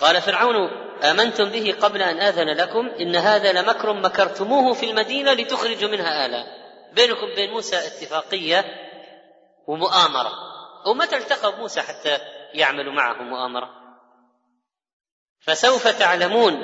قال 0.00 0.22
فرعون 0.22 0.56
آمنتم 1.02 1.44
به 1.44 1.76
قبل 1.80 2.02
أن 2.02 2.20
آذن 2.20 2.48
لكم 2.56 2.88
إن 2.88 3.16
هذا 3.16 3.52
لمكر 3.52 3.92
مكرتموه 3.92 4.74
في 4.74 4.90
المدينة 4.90 5.32
لتخرجوا 5.32 5.90
منها 5.90 6.26
آلا. 6.26 6.44
بينكم 6.92 7.26
بين 7.36 7.50
موسى 7.50 7.76
اتفاقية 7.76 8.64
ومؤامرة. 9.66 10.55
ومتى 10.86 11.16
التقى 11.16 11.58
موسى 11.58 11.80
حتى 11.80 12.18
يعملوا 12.54 12.92
معه 12.92 13.22
مؤامرة. 13.22 13.70
فسوف 15.40 15.88
تعلمون 15.88 16.54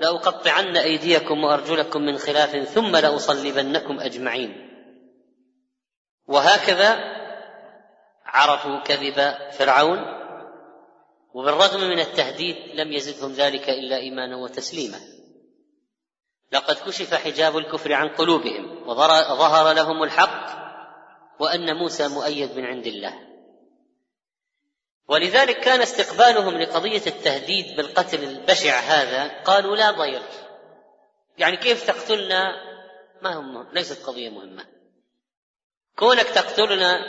لأقطعن 0.00 0.76
أيديكم 0.76 1.44
وأرجلكم 1.44 2.00
من 2.02 2.18
خلاف 2.18 2.56
ثم 2.56 2.96
لأصلبنكم 2.96 4.00
أجمعين. 4.00 4.70
وهكذا 6.26 6.98
عرفوا 8.24 8.80
كذب 8.80 9.34
فرعون 9.52 9.98
وبالرغم 11.34 11.80
من 11.80 12.00
التهديد 12.00 12.56
لم 12.74 12.92
يزدهم 12.92 13.32
ذلك 13.32 13.70
إلا 13.70 13.96
إيمانا 13.96 14.36
وتسليما. 14.36 14.98
لقد 16.52 16.76
كشف 16.86 17.14
حجاب 17.14 17.56
الكفر 17.56 17.92
عن 17.92 18.08
قلوبهم 18.08 18.88
وظهر 18.88 19.72
لهم 19.72 20.02
الحق 20.02 20.64
وأن 21.40 21.76
موسى 21.76 22.08
مؤيد 22.08 22.56
من 22.56 22.64
عند 22.64 22.86
الله. 22.86 23.33
ولذلك 25.08 25.60
كان 25.60 25.82
استقبالهم 25.82 26.58
لقضية 26.58 27.02
التهديد 27.06 27.76
بالقتل 27.76 28.22
البشع 28.22 28.78
هذا 28.78 29.42
قالوا 29.42 29.76
لا 29.76 29.90
ضير. 29.90 30.22
يعني 31.38 31.56
كيف 31.56 31.86
تقتلنا؟ 31.86 32.52
ما 33.22 33.34
هم 33.34 33.66
ليست 33.72 34.06
قضية 34.06 34.28
مهمة. 34.28 34.66
كونك 35.96 36.22
تقتلنا 36.22 37.00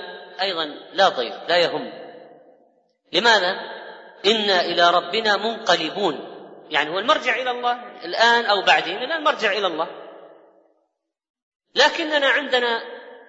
أيضا 0.41 0.65
لا 0.93 1.09
ضير 1.09 1.33
لا 1.47 1.57
يهم. 1.57 1.93
لماذا؟ 3.13 3.55
إنا 4.25 4.61
إلى 4.61 4.91
ربنا 4.91 5.37
منقلبون. 5.37 6.31
يعني 6.69 6.89
هو 6.89 6.99
المرجع 6.99 7.35
إلى 7.35 7.51
الله 7.51 8.05
الآن 8.05 8.45
أو 8.45 8.61
بعدين 8.61 8.97
الآن 8.97 9.23
مرجع 9.23 9.51
إلى 9.51 9.67
الله. 9.67 9.87
لكننا 11.75 12.27
عندنا 12.27 12.81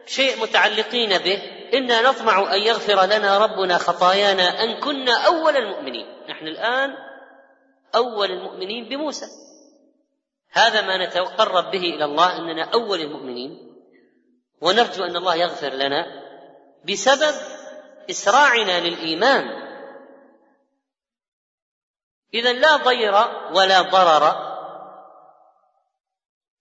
شيء 0.06 0.42
متعلقين 0.42 1.18
به 1.18 1.55
إنا 1.74 2.10
نطمع 2.10 2.54
أن 2.54 2.60
يغفر 2.60 3.04
لنا 3.04 3.38
ربنا 3.38 3.78
خطايانا 3.78 4.62
أن 4.62 4.80
كنا 4.80 5.26
أول 5.26 5.56
المؤمنين. 5.56 6.06
نحن 6.28 6.46
الآن 6.46 6.94
أول 7.94 8.30
المؤمنين 8.30 8.88
بموسى. 8.88 9.26
هذا 10.50 10.80
ما 10.80 11.06
نتقرب 11.06 11.70
به 11.70 11.78
إلى 11.78 12.04
الله 12.04 12.38
أننا 12.38 12.64
أول 12.74 13.00
المؤمنين 13.00 13.76
ونرجو 14.60 15.04
أن 15.04 15.16
الله 15.16 15.34
يغفر 15.34 15.68
لنا 15.68 16.06
بسبب 16.88 17.34
إسراعنا 18.10 18.80
للإيمان. 18.80 19.66
إذا 22.34 22.52
لا 22.52 22.76
ضير 22.76 23.14
ولا 23.52 23.82
ضرر 23.82 24.56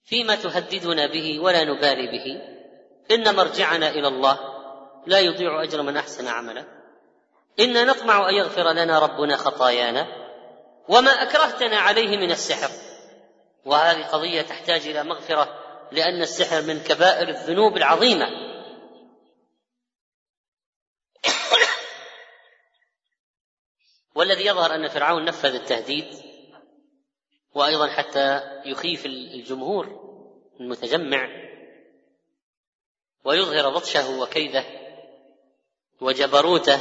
فيما 0.04 0.36
تهددنا 0.36 1.06
به 1.06 1.39
ولا 1.39 1.63
نبالي 1.63 2.08
به. 2.08 2.41
إن 3.12 3.36
مرجعنا 3.36 3.89
إلى 3.89 4.08
الله. 4.08 4.55
لا 5.08 5.20
يضيع 5.20 5.63
أجر 5.63 5.82
من 5.82 5.98
أحسن 5.98 6.28
عملا 6.28 6.65
إنا 7.60 7.84
نطمع 7.84 8.30
أن 8.30 8.36
يغفر 8.36 8.72
لنا 8.72 9.00
ربنا 9.00 9.38
خطايانا 9.38 10.26
وما 10.89 11.12
أكرهتنا 11.12 11.78
عليه 11.78 12.18
من 12.18 12.32
السحر. 12.32 12.72
وهذه 13.65 14.04
قضية 14.04 14.41
تحتاج 14.41 14.88
إلى 14.88 15.04
مغفرة 15.04 15.60
لأن 15.91 16.22
السحر 16.22 16.62
من 16.62 16.80
كبائر 16.80 17.30
الذنوب 17.30 17.78
العظيمة. 17.78 18.26
والذي 24.15 24.46
يظهر 24.46 24.76
أن 24.76 24.88
فرعون 24.88 25.26
نفذ 25.26 25.56
التهديد 25.56 26.06
وأيضا 27.56 27.88
حتى 27.88 28.41
يخيف 28.65 29.06
الجمهور 29.06 30.06
المتجمع 30.60 31.30
ويظهر 33.24 33.70
بطشه 33.70 34.20
وكيده. 34.20 34.85
وجبروته 36.06 36.80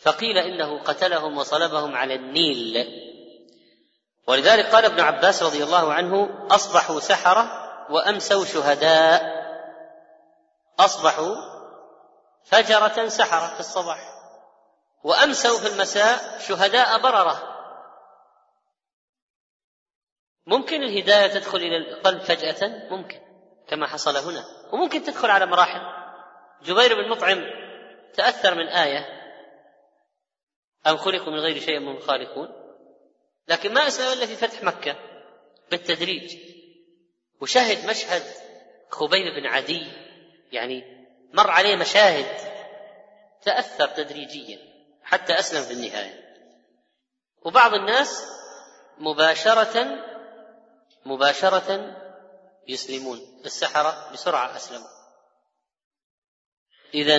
فقيل 0.00 0.38
إنه 0.38 0.82
قتلهم 0.82 1.38
وصلبهم 1.38 1.96
على 1.96 2.14
النيل. 2.14 2.86
ولذلك 4.26 4.66
قال 4.66 4.84
ابن 4.84 5.00
عباس 5.00 5.42
رضي 5.42 5.64
الله 5.64 5.92
عنه 5.92 6.46
أصبحوا 6.50 7.00
سحرة 7.00 7.46
وأمسوا 7.90 8.44
شهداء. 8.44 9.44
أصبحوا 10.80 11.34
فجرة 12.44 13.08
سحرة 13.08 13.54
في 13.54 13.60
الصباح 13.60 13.98
وأمسوا 15.04 15.58
في 15.58 15.68
المساء 15.74 16.38
شهداء 16.38 16.98
بررة. 16.98 17.50
ممكن 20.46 20.82
الهداية 20.82 21.26
تدخل 21.26 21.58
إلى 21.58 21.76
القلب 21.76 22.20
فجأة؟ 22.20 22.88
ممكن 22.90 23.20
كما 23.68 23.86
حصل 23.86 24.16
هنا. 24.16 24.44
وممكن 24.72 25.02
تدخل 25.02 25.30
على 25.30 25.46
مراحل. 25.46 25.80
جبير 26.62 26.94
بن 26.94 27.08
مطعم 27.10 27.63
تأثر 28.16 28.54
من 28.54 28.68
آية 28.68 29.24
أم 30.86 30.96
خلقوا 30.96 31.32
من 31.32 31.38
غير 31.38 31.60
شيء 31.60 31.78
من 31.78 32.00
خالقون؟ 32.00 32.48
لكن 33.48 33.74
ما 33.74 33.86
اسلم 33.88 34.12
إلا 34.12 34.26
في 34.26 34.36
فتح 34.36 34.62
مكة 34.62 34.96
بالتدريج. 35.70 36.36
وشهد 37.40 37.90
مشهد 37.90 38.22
خبيب 38.90 39.34
بن 39.36 39.46
عدي 39.46 39.86
يعني 40.52 41.06
مر 41.32 41.50
عليه 41.50 41.76
مشاهد 41.76 42.54
تأثر 43.42 43.88
تدريجيا 43.88 44.58
حتى 45.02 45.38
أسلم 45.38 45.62
في 45.62 45.72
النهاية. 45.72 46.24
وبعض 47.42 47.74
الناس 47.74 48.24
مباشرة 48.98 50.04
مباشرة 51.04 51.96
يسلمون. 52.68 53.40
السحرة 53.44 54.10
بسرعة 54.12 54.56
أسلموا. 54.56 54.88
اذا 56.94 57.18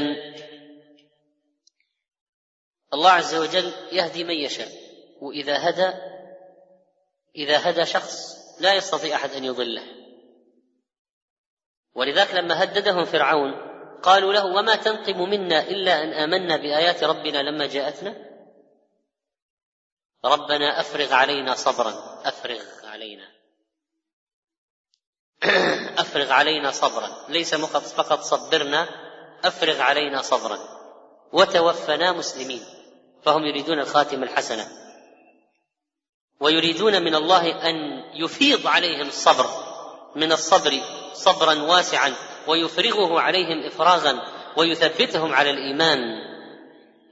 الله 2.96 3.12
عز 3.12 3.36
وجل 3.36 3.72
يهدي 3.92 4.24
من 4.24 4.36
يشاء 4.36 4.70
وإذا 5.22 5.70
هدى 5.70 5.94
إذا 7.36 7.70
هدى 7.70 7.86
شخص 7.86 8.36
لا 8.60 8.74
يستطيع 8.74 9.16
أحد 9.16 9.32
أن 9.32 9.44
يضله. 9.44 9.84
ولذلك 11.96 12.34
لما 12.34 12.64
هددهم 12.64 13.06
فرعون 13.06 13.52
قالوا 14.04 14.34
له 14.34 14.46
وما 14.46 14.76
تنقم 14.76 15.30
منا 15.30 15.60
إلا 15.60 16.04
أن 16.04 16.14
آمنا 16.14 16.58
بآيات 16.58 17.04
ربنا 17.04 17.38
لما 17.38 17.68
جاءتنا؟ 17.68 18.16
ربنا 20.26 20.80
أفرغ 20.80 21.14
علينا 21.14 21.56
صبرا 21.56 22.22
أفرغ 22.26 22.64
علينا. 22.84 23.28
أفرغ 26.02 26.32
علينا 26.32 26.72
صبرا 26.72 27.10
ليس 27.30 27.56
فقط 27.56 28.20
صبرنا 28.20 28.90
أفرغ 29.44 29.82
علينا 29.82 30.22
صبرا. 30.22 30.60
وتوفنا 31.34 32.12
مسلمين. 32.12 32.75
فهم 33.26 33.46
يريدون 33.46 33.80
الخاتمه 33.80 34.24
الحسنة. 34.24 34.68
ويريدون 36.40 37.04
من 37.04 37.16
الله 37.16 37.70
أن 37.70 37.76
يفيض 38.14 38.68
عليهم 38.68 39.08
الصبر 39.08 39.46
من 40.16 40.32
الصبر 40.32 40.80
صبرا 41.14 41.54
واسعا 41.54 42.14
ويفرغه 42.48 43.22
عليهم 43.22 43.66
افراغا 43.66 44.22
ويثبتهم 44.58 45.34
على 45.34 45.50
الإيمان. 45.50 46.00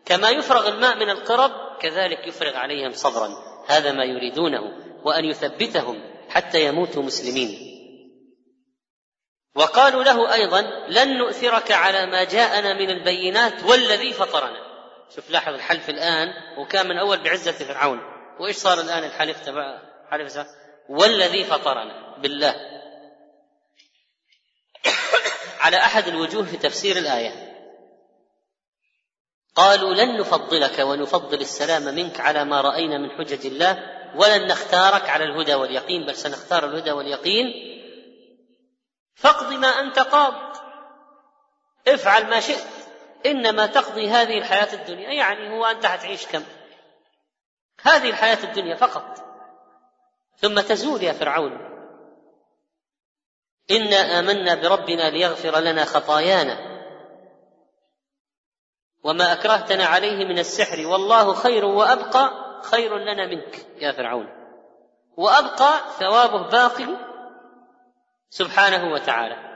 كما 0.06 0.30
يفرغ 0.30 0.68
الماء 0.68 0.96
من 0.96 1.10
القرب 1.10 1.52
كذلك 1.80 2.28
يفرغ 2.28 2.56
عليهم 2.56 2.92
صبرا. 2.94 3.30
هذا 3.68 3.92
ما 3.92 4.04
يريدونه 4.04 4.62
وأن 5.04 5.26
يثبتهم 5.26 6.04
حتى 6.30 6.66
يموتوا 6.66 7.04
مسلمين. 7.04 7.70
وقالوا 9.56 10.04
له 10.04 10.34
أيضا 10.34 10.62
لن 10.88 11.18
نؤثرك 11.18 11.72
على 11.72 12.06
ما 12.06 12.24
جاءنا 12.24 12.74
من 12.74 12.90
البينات 12.90 13.64
والذي 13.64 14.14
فطرنا. 14.14 14.73
شوف 15.16 15.30
لاحظ 15.30 15.54
الحلف 15.54 15.90
الآن 15.90 16.34
وكان 16.58 16.88
من 16.88 16.98
أول 16.98 17.24
بعزة 17.24 17.52
فرعون. 17.52 18.00
وإيش 18.40 18.56
صار 18.56 18.80
الآن 18.80 19.04
الحلف 19.04 19.46
تبع 19.46 19.82
حلف 20.12 20.48
والذي 20.90 21.44
فطرنا 21.44 22.18
بالله. 22.18 22.56
على 25.64 25.78
أحد 25.78 26.08
الوجوه 26.08 26.44
في 26.44 26.58
تفسير 26.58 26.98
الآية. 26.98 27.54
قالوا 29.56 29.94
لن 29.94 30.20
نفضلك 30.20 30.80
ونفضل 30.80 31.42
السلام 31.42 31.96
منك 31.96 32.20
على 32.20 32.44
ما 32.46 32.62
رأينا 32.62 32.98
من 32.98 33.12
حجج 33.12 33.46
الله 33.46 33.84
ولن 34.16 34.48
نختارك 34.48 35.10
على 35.10 35.24
الهدى 35.24 35.54
واليقين 35.54 36.06
بل 36.06 36.16
سنختار 36.16 36.66
الهدى 36.66 36.92
واليقين. 36.92 37.54
فاقض 39.16 39.54
ما 39.54 39.68
أنت 39.68 40.00
قاض. 40.00 40.34
افعل 41.88 42.30
ما 42.30 42.40
شئت. 42.40 42.73
إنما 43.26 43.66
تقضي 43.66 44.10
هذه 44.10 44.38
الحياة 44.38 44.74
الدنيا 44.74 45.14
يعني 45.14 45.50
هو 45.50 45.66
أنت 45.66 45.86
حتعيش 45.86 46.28
كم؟ 46.28 46.44
هذه 47.82 48.10
الحياة 48.10 48.44
الدنيا 48.44 48.76
فقط. 48.76 49.24
ثم 50.38 50.62
تزول 50.62 51.04
يا 51.04 51.14
فرعون. 51.14 51.74
إنا 53.72 54.20
آمنا 54.20 54.56
بربنا 54.56 55.10
ليغفر 55.10 55.60
لنا 55.60 55.86
خطايانا. 55.86 56.74
وما 59.04 59.34
أكرهتنا 59.34 59.86
عليه 59.86 60.26
من 60.26 60.40
السحر. 60.40 60.88
والله 60.88 61.34
خير 61.34 61.66
وأبقى 61.66 62.32
خير 62.64 62.98
لنا 62.98 63.28
منك 63.28 63.66
يا 63.78 63.92
فرعون. 63.92 64.28
وأبقى 65.18 65.80
ثوابه 66.00 66.50
باقي 66.50 66.88
سبحانه 68.30 68.94
وتعالى. 68.94 69.54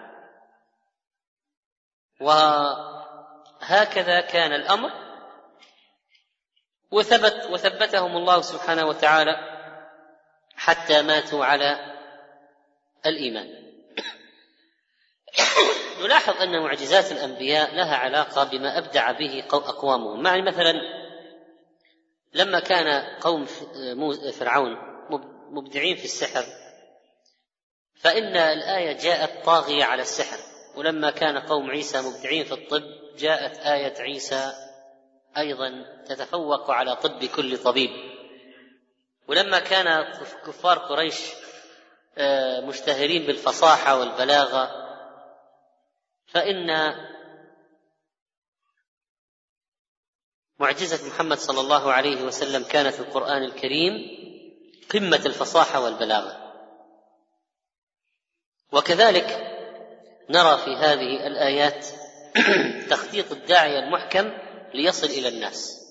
وهكذا 3.67 4.21
كان 4.21 4.53
الأمر. 4.53 4.91
وثبت 6.91 7.47
وثبتهم 7.51 8.17
الله 8.17 8.41
سبحانه 8.41 8.86
وتعالى 8.86 9.36
حتى 10.56 11.01
ماتوا 11.01 11.45
على 11.45 11.95
الإيمان. 13.06 13.49
نلاحظ 16.01 16.41
أن 16.41 16.63
معجزات 16.63 17.12
الأنبياء 17.12 17.75
لها 17.75 17.95
علاقة 17.95 18.43
بما 18.43 18.77
أبدع 18.77 19.12
به 19.12 19.43
أقوامهم. 19.51 20.25
يعني 20.25 20.41
مثلا 20.41 20.73
لما 22.34 22.60
كان 22.60 23.17
قوم 23.19 23.45
فرعون 24.34 24.77
مبدعين 25.51 25.95
في 25.95 26.06
السحر 26.06 26.45
فإن 27.95 28.38
الآية 28.38 28.91
جاءت 28.91 29.45
طاغية 29.45 29.84
على 29.84 30.01
السحر. 30.01 30.46
ولما 30.77 31.11
كان 31.11 31.37
قوم 31.37 31.69
عيسى 31.69 32.01
مبدعين 32.01 32.45
في 32.45 32.51
الطب 32.51 32.83
جاءت 33.17 33.57
آية 33.57 34.01
عيسى 34.01 34.53
أيضا 35.37 35.85
تتفوق 36.07 36.71
على 36.71 36.95
طب 36.95 37.25
كل 37.25 37.57
طبيب. 37.57 37.89
ولما 39.27 39.59
كان 39.59 40.13
كفار 40.45 40.77
قريش 40.77 41.21
آه، 42.17 42.61
مشتهرين 42.61 43.25
بالفصاحة 43.27 43.99
والبلاغة 43.99 44.71
فإن 46.25 46.95
معجزة 50.59 51.07
محمد 51.07 51.37
صلى 51.37 51.61
الله 51.61 51.93
عليه 51.93 52.23
وسلم 52.23 52.63
كانت 52.63 52.93
في 52.93 52.99
القرآن 52.99 53.43
الكريم 53.43 53.93
قمة 54.93 55.21
الفصاحة 55.25 55.83
والبلاغة. 55.83 56.53
وكذلك 58.71 59.56
نرى 60.29 60.57
في 60.57 60.75
هذه 60.75 61.27
الآيات 61.27 61.87
تخطيط 62.89 63.31
الداعيه 63.31 63.79
المحكم 63.79 64.31
ليصل 64.73 65.07
إلى 65.07 65.27
الناس. 65.27 65.83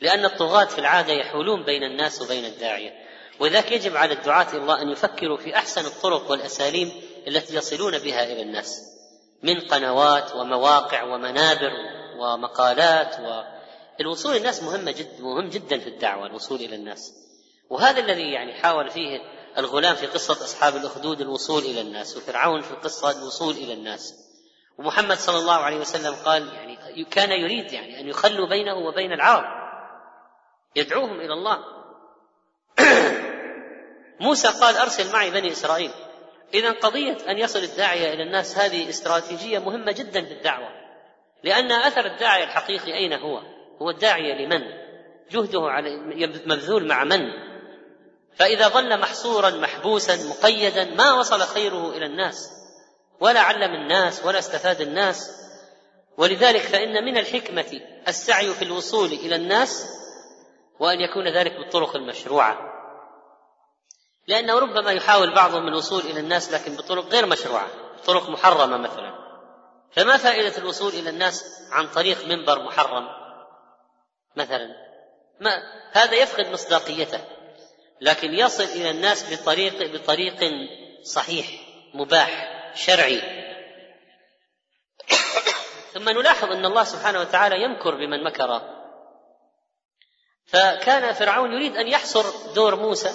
لأن 0.00 0.24
الطغاة 0.24 0.64
في 0.64 0.78
العادة 0.78 1.12
يحولون 1.12 1.64
بين 1.64 1.82
الناس 1.82 2.22
وبين 2.22 2.44
الداعية. 2.44 2.92
ولذلك 3.38 3.72
يجب 3.72 3.96
على 3.96 4.14
الدعاة 4.14 4.46
إلى 4.52 4.58
الله 4.58 4.82
أن 4.82 4.88
يفكروا 4.88 5.36
في 5.36 5.56
أحسن 5.56 5.86
الطرق 5.86 6.30
والاساليب 6.30 6.88
التي 7.28 7.56
يصلون 7.56 7.98
بها 7.98 8.24
إلى 8.24 8.42
الناس. 8.42 8.82
من 9.42 9.60
قنوات 9.60 10.34
ومواقع 10.34 11.02
ومنابر 11.02 11.72
ومقالات 12.18 13.16
والوصول 14.00 14.36
الناس 14.36 14.62
مهمة 14.62 14.90
جدا 14.90 15.20
مهم 15.20 15.48
جدا 15.48 15.78
في 15.78 15.88
الدعوة 15.88 16.26
الوصول 16.26 16.60
إلى 16.60 16.76
الناس. 16.76 17.12
وهذا 17.70 18.00
الذي 18.00 18.32
يعني 18.32 18.54
حاول 18.54 18.90
فيه 18.90 19.20
الغلام 19.58 19.94
في 19.94 20.06
قصة 20.06 20.32
أصحاب 20.32 20.76
الأخدود 20.76 21.20
الوصول 21.20 21.62
إلى 21.62 21.80
الناس 21.80 22.16
وفرعون 22.16 22.60
في 22.60 22.70
القصة 22.70 23.10
الوصول 23.10 23.54
إلى 23.54 23.72
الناس 23.72 24.14
ومحمد 24.78 25.16
صلى 25.16 25.38
الله 25.38 25.54
عليه 25.54 25.76
وسلم 25.76 26.14
قال 26.24 26.54
يعني 26.54 27.04
كان 27.04 27.30
يريد 27.30 27.72
يعني 27.72 28.00
أن 28.00 28.08
يخلوا 28.08 28.48
بينه 28.48 28.74
وبين 28.74 29.12
العرب 29.12 29.60
يدعوهم 30.76 31.20
إلى 31.20 31.32
الله 31.32 31.58
موسى 34.26 34.48
قال 34.48 34.76
أرسل 34.76 35.12
معي 35.12 35.30
بني 35.30 35.52
إسرائيل 35.52 35.90
إذا 36.54 36.70
قضية 36.70 37.16
أن 37.28 37.38
يصل 37.38 37.58
الداعية 37.58 38.12
إلى 38.14 38.22
الناس 38.22 38.58
هذه 38.58 38.88
استراتيجية 38.88 39.58
مهمة 39.58 39.92
جدا 39.92 40.24
في 40.24 40.32
الدعوة 40.32 40.68
لأن 41.44 41.72
أثر 41.72 42.06
الداعية 42.06 42.44
الحقيقي 42.44 42.94
أين 42.94 43.12
هو؟ 43.12 43.42
هو 43.82 43.90
الداعية 43.90 44.34
لمن؟ 44.34 44.62
جهده 45.30 45.60
مبذول 46.46 46.86
مع 46.86 47.04
من؟ 47.04 47.49
فإذا 48.36 48.68
ظل 48.68 49.00
محصورا 49.00 49.50
محبوسا 49.50 50.16
مقيدا 50.28 50.84
ما 50.84 51.12
وصل 51.12 51.40
خيره 51.40 51.90
إلى 51.90 52.06
الناس 52.06 52.50
ولا 53.20 53.40
علم 53.40 53.74
الناس 53.74 54.24
ولا 54.24 54.38
استفاد 54.38 54.80
الناس. 54.80 55.30
ولذلك 56.16 56.60
فإن 56.60 57.04
من 57.04 57.18
الحكمة 57.18 57.80
السعي 58.08 58.54
في 58.54 58.62
الوصول 58.62 59.12
إلى 59.12 59.36
الناس 59.36 59.86
وأن 60.78 61.00
يكون 61.00 61.28
ذلك 61.28 61.52
بالطرق 61.52 61.96
المشروعة. 61.96 62.58
لأنه 64.26 64.58
ربما 64.58 64.92
يحاول 64.92 65.34
بعضهم 65.34 65.68
الوصول 65.68 66.00
إلى 66.00 66.20
الناس 66.20 66.52
لكن 66.52 66.76
بطرق 66.76 67.04
غير 67.04 67.26
مشروعة 67.26 67.68
طرق 68.06 68.28
محرمة 68.28 68.76
مثلا. 68.76 69.14
فما 69.92 70.16
فائدة 70.16 70.58
الوصول 70.58 70.92
إلى 70.92 71.10
الناس 71.10 71.44
عن 71.70 71.88
طريق 71.88 72.26
منبر 72.26 72.62
محرم؟ 72.62 73.08
مثلا 74.36 74.50
مثلا 74.50 74.68
ما 75.40 75.50
هذا 75.92 76.14
يفقد 76.14 76.46
مصداقيته. 76.46 77.20
لكن 78.00 78.34
يصل 78.34 78.64
إلى 78.64 78.90
الناس 78.90 79.32
بطريق 79.32 79.92
بطريق 79.92 80.52
صحيح 81.02 81.46
مباح 81.94 82.60
شرعي. 82.74 83.20
ثم 85.94 86.08
نلاحظ 86.08 86.52
أن 86.52 86.64
الله 86.64 86.84
سبحانه 86.84 87.20
وتعالى 87.20 87.62
يمكر 87.62 87.94
بمن 87.94 88.24
مكر. 88.24 88.60
فكان 90.46 91.12
فرعون 91.12 91.52
يريد 91.52 91.76
أن 91.76 91.88
يحصر 91.88 92.52
دور 92.54 92.76
موسى 92.76 93.10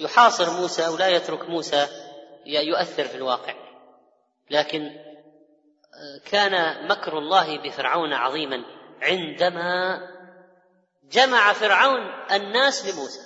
يحاصر 0.00 0.50
موسى 0.50 0.88
ولا 0.88 1.08
يترك 1.08 1.48
موسى 1.48 1.86
يؤثر 2.46 3.04
في 3.04 3.14
الواقع. 3.14 3.54
لكن 4.50 4.90
كان 6.30 6.86
مكر 6.88 7.18
الله 7.18 7.58
بفرعون 7.58 8.12
عظيما 8.12 8.64
عندما 9.02 10.00
جمع 11.02 11.52
فرعون 11.52 12.00
الناس 12.32 12.86
لموسى 12.86 13.20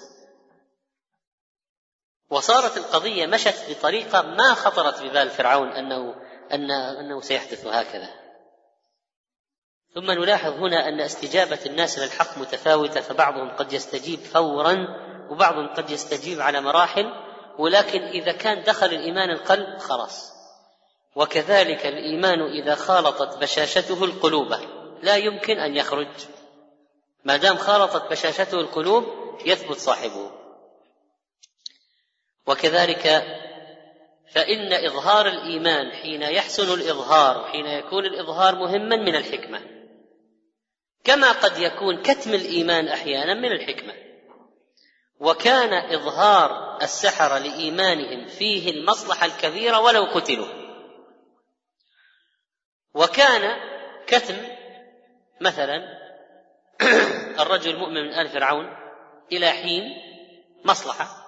وصارت 2.32 2.76
القضية 2.76 3.26
مشت 3.26 3.70
بطريقة 3.70 4.22
ما 4.22 4.54
خطرت 4.54 5.02
ببال 5.02 5.30
فرعون 5.30 5.68
أنه 5.68 6.14
أن 6.52 6.70
أنه 6.70 7.20
سيحدث 7.20 7.66
هكذا 7.66 8.08
ثم 9.94 10.10
نلاحظ 10.10 10.52
هنا 10.52 10.88
أن 10.88 11.00
استجابة 11.00 11.58
الناس 11.66 11.98
للحق 11.98 12.38
متفاوتة 12.38 13.00
فبعضهم 13.00 13.50
قد 13.56 13.72
يستجيب 13.72 14.20
فورا 14.20 14.86
وبعضهم 15.30 15.74
قد 15.74 15.90
يستجيب 15.90 16.40
على 16.40 16.60
مراحل 16.60 17.12
ولكن 17.58 18.02
إذا 18.02 18.32
كان 18.32 18.62
دخل 18.62 18.86
الإيمان 18.86 19.30
القلب 19.30 19.78
خلاص. 19.78 20.32
وكذلك 21.16 21.86
الإيمان 21.86 22.40
إذا 22.40 22.74
خالطت 22.74 23.38
بشاشته 23.38 24.04
القلوب 24.04 24.54
لا 25.02 25.16
يمكن 25.16 25.58
أن 25.58 25.76
يخرج. 25.76 26.08
ما 27.24 27.36
دام 27.36 27.56
خالطت 27.56 28.10
بشاشته 28.10 28.60
القلوب 28.60 29.04
يثبت 29.46 29.76
صاحبه. 29.76 30.41
وكذلك 32.46 33.06
فإن 34.32 34.72
إظهار 34.72 35.26
الإيمان 35.26 35.92
حين 35.92 36.22
يحسن 36.22 36.74
الإظهار 36.74 37.44
حين 37.44 37.66
يكون 37.66 38.06
الإظهار 38.06 38.54
مهما 38.54 38.96
من 38.96 39.16
الحكمة. 39.16 39.60
كما 41.04 41.32
قد 41.32 41.58
يكون 41.58 42.02
كتم 42.02 42.34
الإيمان 42.34 42.88
أحيانا 42.88 43.34
من 43.34 43.52
الحكمة. 43.52 43.94
وكان 45.20 45.94
إظهار 45.94 46.78
السحرة 46.82 47.38
لإيمانهم 47.38 48.26
فيه 48.26 48.70
المصلحة 48.70 49.26
الكبيرة 49.26 49.80
ولو 49.80 50.04
قتلوا. 50.04 50.48
وكان 52.94 53.56
كتم 54.06 54.36
مثلا 55.40 55.82
الرجل 57.42 57.70
المؤمن 57.70 58.02
من 58.02 58.12
آل 58.12 58.28
فرعون 58.28 58.66
إلى 59.32 59.50
حين 59.50 59.82
مصلحة. 60.64 61.21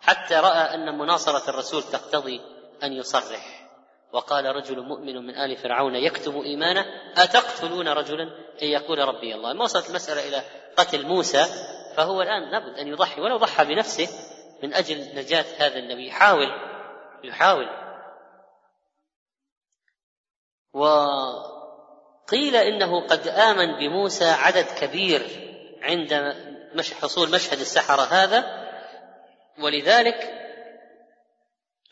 حتى 0.00 0.34
رأى 0.34 0.74
أن 0.74 0.98
مناصرة 0.98 1.50
الرسول 1.50 1.82
تقتضي 1.82 2.40
أن 2.82 2.92
يصرح. 2.92 3.68
وقال 4.12 4.44
رجل 4.44 4.80
مؤمن 4.80 5.26
من 5.26 5.34
آل 5.34 5.56
فرعون 5.56 5.94
يكتم 5.94 6.40
إيمانه 6.40 6.84
أتقتلون 7.16 7.88
رجلا؟ 7.88 8.22
أن 8.62 8.66
يقول 8.66 8.98
ربي 8.98 9.34
الله. 9.34 9.52
ما 9.52 9.64
وصلت 9.64 9.88
المسألة 9.88 10.28
إلى 10.28 10.42
قتل 10.76 11.06
موسى 11.06 11.44
فهو 11.96 12.22
الآن 12.22 12.50
لابد 12.50 12.78
أن 12.78 12.88
يضحي 12.88 13.20
ولو 13.20 13.36
ضحى 13.36 13.64
بنفسه 13.64 14.08
من 14.62 14.74
أجل 14.74 15.14
نجاة 15.14 15.44
هذا 15.58 15.78
النبي. 15.78 16.08
يحاول 16.08 16.48
يحاول. 17.24 17.68
وقيل 20.72 22.56
إنه 22.56 23.06
قد 23.06 23.28
آمن 23.28 23.78
بموسى 23.78 24.30
عدد 24.30 24.66
كبير 24.80 25.22
عند 25.82 26.34
حصول 27.02 27.30
مشهد 27.30 27.60
السحرة 27.60 28.02
هذا. 28.02 28.67
ولذلك 29.58 30.38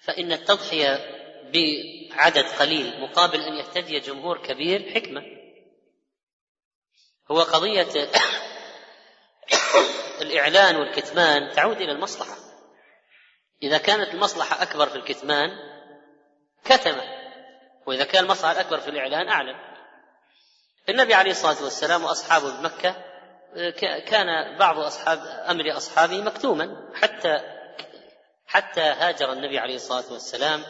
فإن 0.00 0.32
التضحية 0.32 1.16
بعدد 1.52 2.44
قليل 2.44 3.00
مقابل 3.00 3.40
أن 3.40 3.52
يهتدي 3.54 4.00
جمهور 4.00 4.38
كبير 4.38 4.92
حكمة. 4.94 5.22
هو 7.30 7.40
قضية 7.40 7.88
الإعلان 10.22 10.76
والكتمان 10.76 11.54
تعود 11.54 11.80
إلى 11.80 11.92
المصلحة. 11.92 12.36
إذا 13.62 13.78
كانت 13.78 14.14
المصلحة 14.14 14.62
أكبر 14.62 14.88
في 14.88 14.96
الكتمان 14.96 15.50
كتم 16.64 17.00
وإذا 17.86 18.04
كان 18.04 18.24
المصلحة 18.24 18.52
الأكبر 18.52 18.80
في 18.80 18.90
الإعلان 18.90 19.28
أعلن. 19.28 19.56
النبي 20.88 21.14
عليه 21.14 21.30
الصلاة 21.30 21.64
والسلام 21.64 22.04
وأصحابه 22.04 22.60
بمكة 22.60 22.96
كان 23.98 24.56
بعض 24.58 24.78
أصحاب 24.78 25.18
أمر 25.48 25.76
أصحابه 25.76 26.22
مكتوما 26.22 26.90
حتى 26.94 27.55
حتى 28.46 28.80
هاجر 28.80 29.32
النبي 29.32 29.58
عليه 29.58 29.74
الصلاة 29.76 30.12
والسلام. 30.12 30.62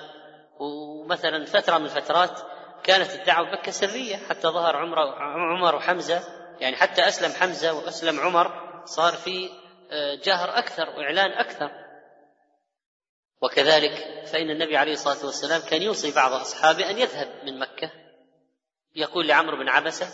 ومثلا 0.61 1.45
فترة 1.45 1.79
من 1.79 1.85
الفترات 1.85 2.41
كانت 2.85 3.15
الدعوة 3.15 3.51
بمكة 3.51 3.73
سرية 3.73 4.17
حتى 4.17 4.49
ظهر 4.49 4.77
عمر 4.77 4.99
عمر 5.19 5.75
وحمزة. 5.75 6.23
يعني 6.61 6.77
حتى 6.77 7.09
أسلم 7.09 7.33
حمزة 7.33 7.73
وأسلم 7.73 8.21
عمر 8.21 8.67
صار 8.85 9.12
في 9.12 9.51
آه، 9.91 10.15
جهر 10.15 10.59
أكثر 10.59 10.89
وإعلان 10.89 11.33
أكثر. 11.33 11.71
وكذلك 13.43 14.27
فإن 14.27 14.51
النبي 14.51 14.77
عليه 14.77 14.93
الصلاة 14.93 15.27
والسلام 15.27 15.61
كان 15.61 15.83
يوصي 15.83 16.15
بعض 16.15 16.33
أصحابه 16.33 16.91
أن 16.91 16.99
يذهب 16.99 17.45
من 17.45 17.59
مكة. 17.59 17.91
يقول 18.95 19.29
لعمرو 19.29 19.57
بن 19.57 19.69
عبسة 19.69 20.07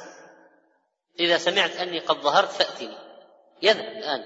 إذا 1.20 1.38
سمعت 1.38 1.76
أني 1.76 1.98
قد 1.98 2.16
ظهرت 2.16 2.48
فأتني. 2.48 2.98
يذهب 3.62 3.96
الآن. 3.96 4.24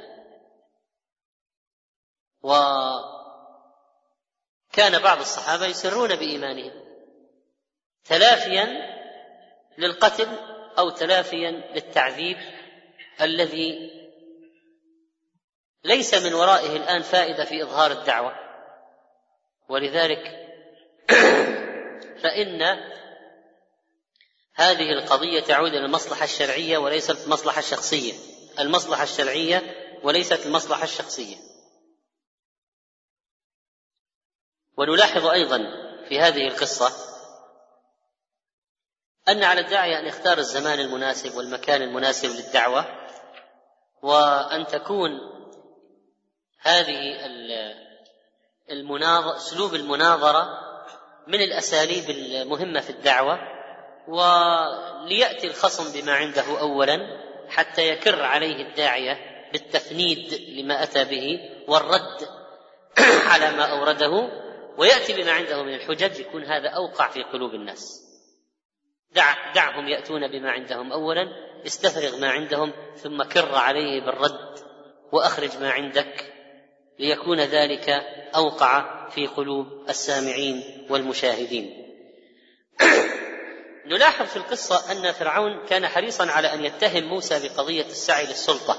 وكان 4.77 5.03
بعض 5.03 5.21
الصحابة 5.21 5.67
يسرون 5.67 6.17
بإيمانهم. 6.17 6.73
تلافيا 8.05 8.67
للقتل 9.79 10.29
أو 10.79 10.91
تلافيا 10.91 11.51
للتعذيب 11.51 12.37
الذي 13.21 13.91
ليس 15.85 16.15
من 16.15 16.35
ورائه 16.35 16.77
الآن 16.77 17.03
فائدة 17.03 17.45
في 17.45 17.63
إظهار 17.63 17.91
الدعوة. 17.91 18.33
ولذلك 19.69 20.23
فإن 22.23 22.63
هذه 24.55 24.93
القضية 24.93 25.41
تعود 25.41 25.71
إلى 25.71 25.85
المصلحة 25.85 26.25
الشرعية 26.25 26.79
وليست 26.79 27.25
المصلحة 27.25 27.59
الشخصية 27.59 28.13
المصلحة 28.59 29.03
الشرعية 29.03 29.63
وليست 30.03 30.47
المصلحة 30.47 30.85
الشخصية. 30.85 31.37
ونلاحظ 34.77 35.27
أيضا 35.27 35.59
في 36.09 36.21
هذه 36.21 36.49
القصة 36.49 36.93
أن 39.29 39.45
على 39.45 39.61
الداعية 39.61 39.99
أن 39.99 40.07
يختار 40.07 40.39
الزمان 40.39 40.81
المناسب 40.81 41.37
والمكان 41.37 41.83
المناسب 41.83 42.29
للدعوة 42.29 42.87
وأن 44.03 44.67
تكون 44.67 45.11
هذه 46.61 47.27
المناظرة 48.71 49.37
أسلوب 49.37 49.75
المناظرة 49.75 50.49
من 51.27 51.41
الأساليب 51.41 52.11
المهمة 52.11 52.81
في 52.81 52.91
الدعوة 52.91 53.39
وليأتي 54.09 55.47
الخصم 55.47 56.01
بما 56.01 56.13
عنده 56.13 56.61
اولا 56.61 56.99
حتى 57.49 57.89
يكر 57.89 58.23
عليه 58.23 58.69
الداعيه 58.69 59.19
بالتفنيد 59.53 60.35
لما 60.59 60.83
أتى 60.83 61.05
به 61.05 61.41
والرد 61.69 62.29
على 63.31 63.51
ما 63.51 63.65
أورده 63.65 64.46
ويأتي 64.79 65.13
بما 65.13 65.33
عنده 65.33 65.63
من 65.63 65.75
الحجج 65.75 66.21
يكون 66.21 66.45
هذا 66.45 66.69
أوقع 66.69 67.09
في 67.09 67.23
قلوب 67.23 67.55
الناس. 67.55 68.03
دع 69.15 69.53
دعهم 69.55 69.89
يأتون 69.89 70.29
بما 70.29 70.51
عندهم. 70.51 70.93
اولا 70.93 71.27
استفرغ 71.67 72.21
ما 72.21 72.31
عندهم 72.31 72.73
ثم 72.97 73.23
كر 73.23 73.55
عليه 73.55 74.01
بالرد 74.01 74.59
وأخرج 75.13 75.51
ما 75.61 75.71
عندك. 75.71 76.33
ليكون 76.99 77.41
ذلك 77.41 77.91
أوقع 78.35 79.09
في 79.09 79.27
قلوب 79.27 79.67
السامعين 79.89 80.87
والمشاهدين. 80.91 81.87
نلاحظ 83.91 84.27
في 84.27 84.37
القصة 84.37 84.93
أن 84.93 85.13
فرعون 85.13 85.67
كان 85.67 85.87
حريصا 85.87 86.31
على 86.31 86.55
أن 86.55 86.65
يتهم 86.65 87.05
موسى 87.05 87.49
بقضية 87.49 87.87
السعي 87.87 88.27
للسلطة. 88.27 88.79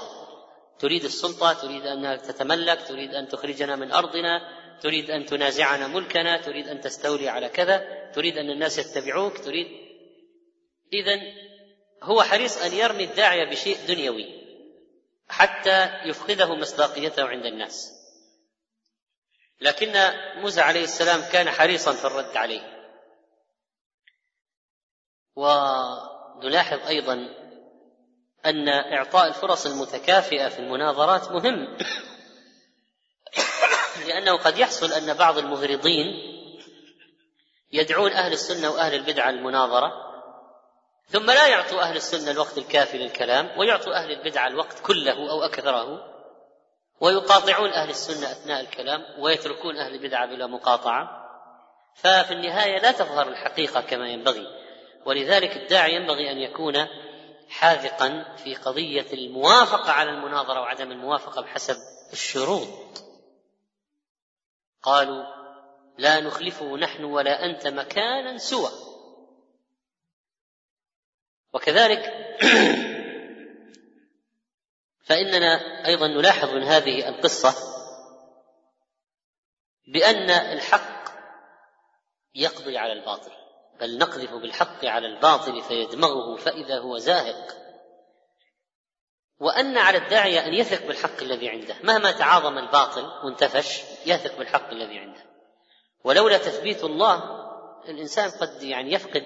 تريد 0.78 1.04
السلطة 1.04 1.52
تريد 1.52 1.86
ان 1.86 2.22
تتملك 2.22 2.88
تريد 2.88 3.14
أن 3.14 3.28
تخرجنا 3.28 3.76
من 3.76 3.92
أرضنا. 3.92 4.57
تريد 4.82 5.10
أن 5.10 5.26
تنازعنا 5.26 5.86
ملكنا 5.86 6.42
تريد 6.42 6.68
أن 6.68 6.80
تستولي 6.80 7.28
على 7.28 7.48
كذا 7.48 8.10
تريد 8.14 8.38
أن 8.38 8.50
الناس 8.50 8.78
يتبعوك 8.78 9.38
تريد. 9.38 9.66
اذا 10.92 11.20
هو 12.02 12.22
حريص 12.22 12.62
أن 12.62 12.72
يرمي 12.72 13.04
الداعيه 13.04 13.50
بشيء 13.50 13.78
دنيوي 13.88 14.38
حتى 15.28 15.90
يفقده 16.04 16.54
مصداقيته 16.54 17.24
عند 17.24 17.46
الناس. 17.46 17.92
لكن 19.60 19.92
موسى 20.36 20.60
عليه 20.60 20.84
السلام 20.84 21.32
كان 21.32 21.50
حريصا 21.50 21.92
في 21.92 22.04
الرد 22.04 22.36
عليه. 22.36 22.78
ونلاحظ 25.36 26.86
أيضا 26.86 27.14
أن 28.46 28.68
إعطاء 28.68 29.28
الفرص 29.28 29.66
المتكافئة 29.66 30.48
في 30.48 30.58
المناظرات 30.58 31.32
مهم. 31.32 31.76
لأنه 34.08 34.36
قد 34.36 34.58
يحصل 34.58 34.92
أن 34.92 35.14
بعض 35.14 35.38
المغرضين 35.38 36.06
يدعون 37.72 38.12
أهل 38.12 38.32
السنة 38.32 38.70
وأهل 38.70 38.94
البدعة 38.94 39.30
المناظرة 39.30 39.92
ثم 41.08 41.26
لا 41.26 41.46
يعطوا 41.46 41.80
أهل 41.80 41.96
السنة 41.96 42.30
الوقت 42.30 42.58
الكافي 42.58 42.98
للكلام 42.98 43.58
ويعطوا 43.58 43.94
أهل 43.94 44.10
البدعة 44.10 44.46
الوقت 44.46 44.78
كله 44.86 45.30
أو 45.30 45.42
أكثره 45.42 46.18
ويقاطعون 47.00 47.70
أهل 47.70 47.90
السنة 47.90 48.32
أثناء 48.32 48.60
الكلام 48.60 49.04
ويتركون 49.18 49.76
أهل 49.76 49.94
البدعة 49.94 50.26
بلا 50.26 50.46
مقاطعة. 50.46 51.28
ففي 51.94 52.30
النهاية 52.30 52.78
لا 52.80 52.92
تظهر 52.92 53.28
الحقيقة 53.28 53.80
كما 53.80 54.08
ينبغي. 54.08 54.46
ولذلك 55.06 55.56
الداعي 55.56 55.94
ينبغي 55.94 56.30
أن 56.30 56.38
يكون 56.38 56.74
حاذقا 57.48 58.36
في 58.44 58.54
قضية 58.54 59.06
الموافقة 59.12 59.92
على 59.92 60.10
المناظرة 60.10 60.60
وعدم 60.60 60.92
الموافقة 60.92 61.42
بحسب 61.42 61.76
الشروط. 62.12 62.68
قالوا 64.82 65.24
لا 65.98 66.20
نخلفه 66.20 66.76
نحن 66.76 67.04
ولا 67.04 67.44
أنت 67.44 67.66
مكانا 67.66 68.38
سوى. 68.38 68.70
وكذلك 71.52 72.12
فإننا 75.06 75.86
أيضا 75.86 76.06
نلاحظ 76.06 76.48
من 76.48 76.62
هذه 76.62 77.08
القصة 77.08 77.54
بأن 79.86 80.30
الحق 80.30 81.08
يقضي 82.34 82.78
على 82.78 82.92
الباطل 82.92 83.32
بل 83.80 83.98
نقذف 83.98 84.30
بالحق 84.30 84.84
على 84.84 85.06
الباطل 85.06 85.62
فيدمغه 85.62 86.36
فإذا 86.36 86.78
هو 86.78 86.98
زاهق. 86.98 87.67
وأن 89.40 89.78
على 89.78 89.98
الداعية 89.98 90.46
أن 90.46 90.54
يثق 90.54 90.86
بالحق 90.86 91.22
الذي 91.22 91.48
عنده. 91.48 91.74
مهما 91.82 92.12
تعاظم 92.12 92.58
الباطل 92.58 93.10
وانتفش 93.24 93.82
يثق 94.06 94.38
بالحق 94.38 94.70
الذي 94.70 94.98
عنده. 94.98 95.20
ولولا 96.04 96.38
تثبيت 96.38 96.84
الله 96.84 97.22
الإنسان 97.88 98.30
قد 98.30 98.62
يعني 98.62 98.92
يفقد 98.92 99.24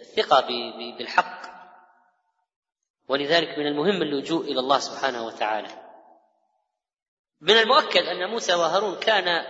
الثقة 0.00 0.46
بالحق. 0.98 1.42
ولذلك 3.08 3.58
من 3.58 3.66
المهم 3.66 4.02
اللجوء 4.02 4.44
إلى 4.44 4.60
الله 4.60 4.78
سبحانه 4.78 5.26
وتعالى. 5.26 5.68
من 7.40 7.58
المؤكد 7.58 8.02
أن 8.02 8.30
موسى 8.30 8.54
وهارون 8.54 8.96
كان 8.96 9.44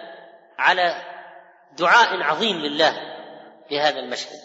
على 0.58 1.04
دعاء 1.78 2.22
عظيم 2.22 2.56
لله 2.56 2.92
في 3.68 3.80
هذا 3.80 3.98
المشهد. 3.98 4.40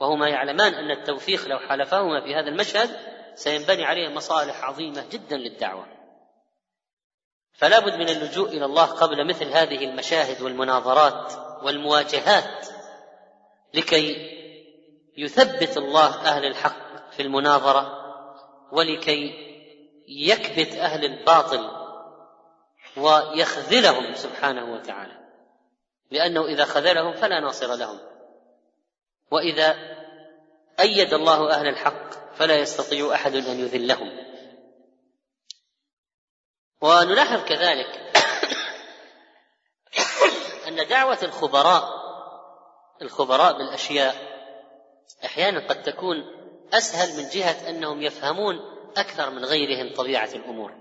وهما 0.00 0.28
يعلمان 0.28 0.74
أن 0.74 0.90
التوفيق 0.90 1.48
لو 1.48 1.58
حالفهما 1.58 2.20
في 2.24 2.34
هذا 2.34 2.48
المشهد 2.48 3.15
سينبني 3.36 3.84
عليه 3.84 4.08
مصالح 4.08 4.64
عظيمة 4.64 5.04
جدا 5.10 5.36
للدعوة. 5.36 5.86
فلا 7.52 7.78
بد 7.78 7.94
من 7.94 8.08
اللجوء 8.08 8.48
إلى 8.48 8.64
الله 8.64 8.84
قبل 8.84 9.28
مثل 9.28 9.44
هذه 9.44 9.84
المشاهد 9.84 10.42
والمناظرات 10.42 11.32
والمواجهات 11.62 12.68
لكي 13.74 14.16
يثبت 15.16 15.76
الله 15.76 16.06
أهل 16.06 16.44
الحق 16.44 17.10
في 17.10 17.22
المناظرة 17.22 18.06
ولكي 18.72 19.46
يكبت 20.08 20.74
أهل 20.74 21.04
الباطل 21.04 21.70
ويخذلهم 22.96 24.14
سبحانه 24.14 24.74
وتعالى. 24.74 25.18
لأنه 26.10 26.44
إذا 26.44 26.64
خذلهم 26.64 27.12
فلا 27.12 27.40
ناصر 27.40 27.74
لهم. 27.74 27.98
وإذا 29.30 29.76
أيد 30.80 31.14
الله 31.14 31.50
أهل 31.50 31.68
الحق 31.68 32.25
فلا 32.38 32.56
يستطيع 32.56 33.14
أحد 33.14 33.34
أن 33.34 33.60
يذلهم. 33.60 34.26
ونلاحظ 36.80 37.44
كذلك 37.44 38.12
أن 40.68 40.88
دعوة 40.88 41.18
الخبراء 41.22 42.06
الخبراء 43.02 43.58
بالأشياء 43.58 44.14
أحيانا 45.24 45.68
قد 45.68 45.82
تكون 45.82 46.16
أسهل 46.72 47.22
من 47.22 47.28
جهة 47.28 47.70
أنهم 47.70 48.02
يفهمون 48.02 48.60
أكثر 48.96 49.30
من 49.30 49.44
غيرهم 49.44 49.94
طبيعة 49.94 50.28
الأمور. 50.34 50.72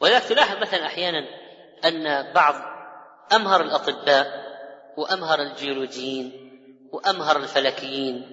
ولذلك 0.00 0.24
تلاحظ 0.24 0.56
مثلا 0.56 0.86
أحيانا 0.86 1.28
أن 1.84 2.32
بعض 2.32 2.54
أمهر 3.32 3.60
الأطباء 3.60 4.46
وأمهر 4.96 5.42
الجيولوجيين 5.42 6.46
وأمهر 6.92 7.36
الفلكيين 7.36 8.32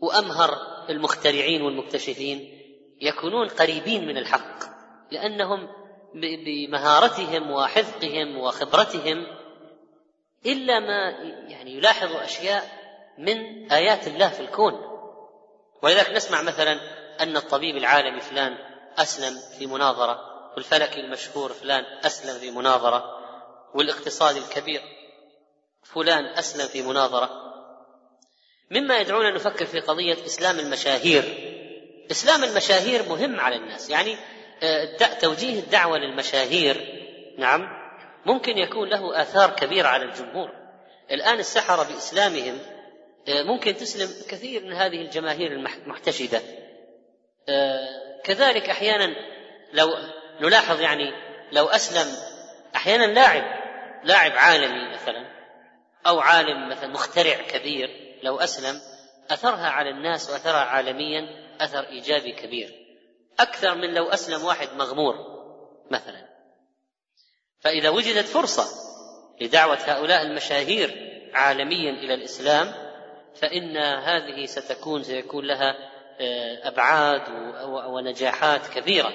وأمهر 0.00 0.71
المخترعين 0.90 1.62
والمكتشفين 1.62 2.58
يكونون 3.00 3.48
قريبين 3.48 4.06
من 4.06 4.18
الحق 4.18 4.58
لأنهم 5.10 5.68
بمهارتهم 6.14 7.50
وحذقهم 7.50 8.38
وخبرتهم 8.38 9.26
إلا 10.46 10.80
ما 10.80 11.10
يعني 11.48 11.76
يلاحظوا 11.76 12.24
أشياء 12.24 12.82
من 13.18 13.72
آيات 13.72 14.06
الله 14.06 14.28
في 14.28 14.40
الكون. 14.40 14.72
ولذلك 15.82 16.10
نسمع 16.10 16.42
مثلا 16.42 16.80
أن 17.20 17.36
الطبيب 17.36 17.76
العالمي 17.76 18.20
فلان 18.20 18.58
أسلم 18.98 19.38
في 19.58 19.66
مناظرة 19.66 20.20
والفلكي 20.56 21.00
المشهور 21.00 21.52
فلان 21.52 21.84
أسلم 21.84 22.38
في 22.38 22.50
مناظرة 22.50 23.04
والاقتصادي 23.74 24.38
الكبير 24.38 24.82
فلان 25.82 26.24
أسلم 26.24 26.66
في 26.66 26.82
مناظرة. 26.82 27.41
مما 28.72 28.98
يدعونا 28.98 29.30
نفكر 29.30 29.66
في 29.66 29.80
قضية 29.80 30.16
إسلام 30.26 30.58
المشاهير. 30.58 31.24
إسلام 32.10 32.44
المشاهير 32.44 33.02
مهم 33.08 33.40
على 33.40 33.56
الناس. 33.56 33.90
يعني 33.90 34.16
آه، 34.62 34.96
توجيه 35.20 35.60
الدعوة 35.60 35.98
للمشاهير. 35.98 36.76
نعم. 37.38 37.68
ممكن 38.26 38.58
يكون 38.58 38.88
له 38.88 39.22
آثار 39.22 39.50
كبيرة 39.50 39.88
على 39.88 40.04
الجمهور. 40.04 40.50
الآن 41.10 41.38
السحرة 41.38 41.82
بإسلامهم 41.82 42.58
آه، 43.28 43.42
ممكن 43.42 43.76
تسلم 43.76 44.08
كثير 44.28 44.64
من 44.64 44.72
هذه 44.72 44.96
الجماهير 44.96 45.52
المحتشدة. 45.52 46.40
آه، 47.48 48.20
كذلك 48.24 48.70
أحيانا 48.70 49.14
لو 49.72 49.88
نلاحظ 50.40 50.80
يعني 50.80 51.12
لو 51.52 51.66
أسلم 51.66 52.12
أحيانا 52.76 53.04
لاعب 53.04 53.44
لاعب 54.04 54.32
عالمي 54.36 54.92
مثلا 54.94 55.26
أو 56.06 56.20
عالم 56.20 56.68
مثلا 56.68 56.88
مخترع 56.88 57.34
كبير 57.34 58.01
لو 58.22 58.36
أسلم 58.36 58.80
أثرها 59.30 59.68
على 59.68 59.90
الناس 59.90 60.30
وأثرها 60.30 60.60
عالميا 60.60 61.28
أثر 61.60 61.88
إيجابي 61.88 62.32
كبير. 62.32 62.70
أكثر 63.40 63.74
من 63.74 63.94
لو 63.94 64.08
أسلم 64.08 64.44
واحد 64.44 64.68
مغمور 64.76 65.14
مثلا. 65.90 66.28
فإذا 67.60 67.88
وجدت 67.88 68.26
فرصة 68.26 68.64
لدعوة 69.40 69.78
هؤلاء 69.86 70.22
المشاهير 70.22 71.12
عالميا 71.34 71.90
إلى 71.90 72.14
الإسلام 72.14 72.72
فإن 73.34 73.76
هذه 73.76 74.46
ستكون 74.46 75.02
سيكون 75.02 75.46
لها 75.46 75.92
آه، 76.20 76.68
أبعاد 76.68 77.22
ونجاحات 77.66 78.66
كبيرة. 78.66 79.12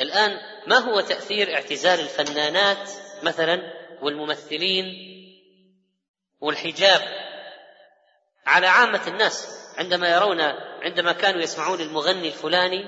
الآن 0.00 0.38
ما 0.66 0.78
هو 0.78 1.00
تأثير 1.00 1.54
اعتزال 1.54 2.00
الفنانات 2.00 2.90
مثلا 3.22 3.72
والممثلين 4.02 4.86
والحجاب 6.40 7.00
على 8.48 8.66
عامة 8.66 9.00
الناس 9.06 9.48
عندما 9.78 10.08
يرون 10.08 10.40
عندما 10.82 11.12
كانوا 11.12 11.42
يسمعون 11.42 11.80
المغني 11.80 12.28
الفلاني 12.28 12.84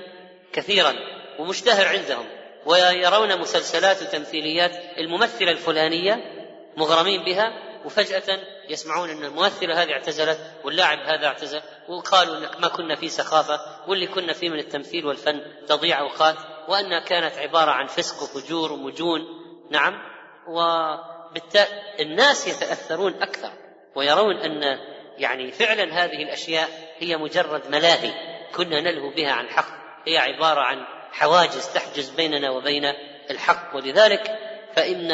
كثيرا 0.53 0.93
ومشتهر 1.39 1.87
عندهم 1.87 2.25
ويرون 2.65 3.39
مسلسلات 3.39 4.01
وتمثيليات 4.01 4.71
الممثلة 4.97 5.51
الفلانية 5.51 6.19
مغرمين 6.77 7.23
بها 7.23 7.53
وفجأة 7.85 8.39
يسمعون 8.69 9.09
أن 9.09 9.23
الممثلة 9.23 9.83
هذه 9.83 9.91
اعتزلت 9.91 10.39
واللاعب 10.63 10.97
هذا 10.99 11.27
اعتزل 11.27 11.61
وقالوا 11.89 12.39
ما 12.59 12.67
كنا 12.67 12.95
في 12.95 13.09
سخافة 13.09 13.59
واللي 13.87 14.07
كنا 14.07 14.33
فيه 14.33 14.49
من 14.49 14.59
التمثيل 14.59 15.05
والفن 15.05 15.41
تضيع 15.67 15.99
أوقات 15.99 16.35
وأنها 16.67 16.99
كانت 16.99 17.37
عبارة 17.37 17.71
عن 17.71 17.87
فسق 17.87 18.23
وفجور 18.23 18.71
ومجون. 18.71 19.21
نعم. 19.71 19.93
وبالتالي 20.47 21.67
الناس 21.99 22.47
يتأثرون 22.47 23.21
أكثر 23.21 23.51
ويرون 23.95 24.37
أن 24.37 24.79
يعني 25.21 25.51
فعلا 25.51 26.03
هذه 26.03 26.23
الأشياء 26.23 26.69
هي 26.99 27.17
مجرد 27.17 27.67
ملاهي 27.69 28.13
كنا 28.55 28.81
نلهو 28.81 29.09
بها 29.09 29.31
عن 29.31 29.49
حق. 29.49 29.81
هي 30.07 30.17
عبارة 30.17 30.61
عن 30.61 30.85
حواجز 31.11 31.67
تحجز 31.73 32.09
بيننا 32.09 32.51
وبين 32.51 32.83
الحق. 33.29 33.75
ولذلك 33.75 34.39
فإن 34.75 35.11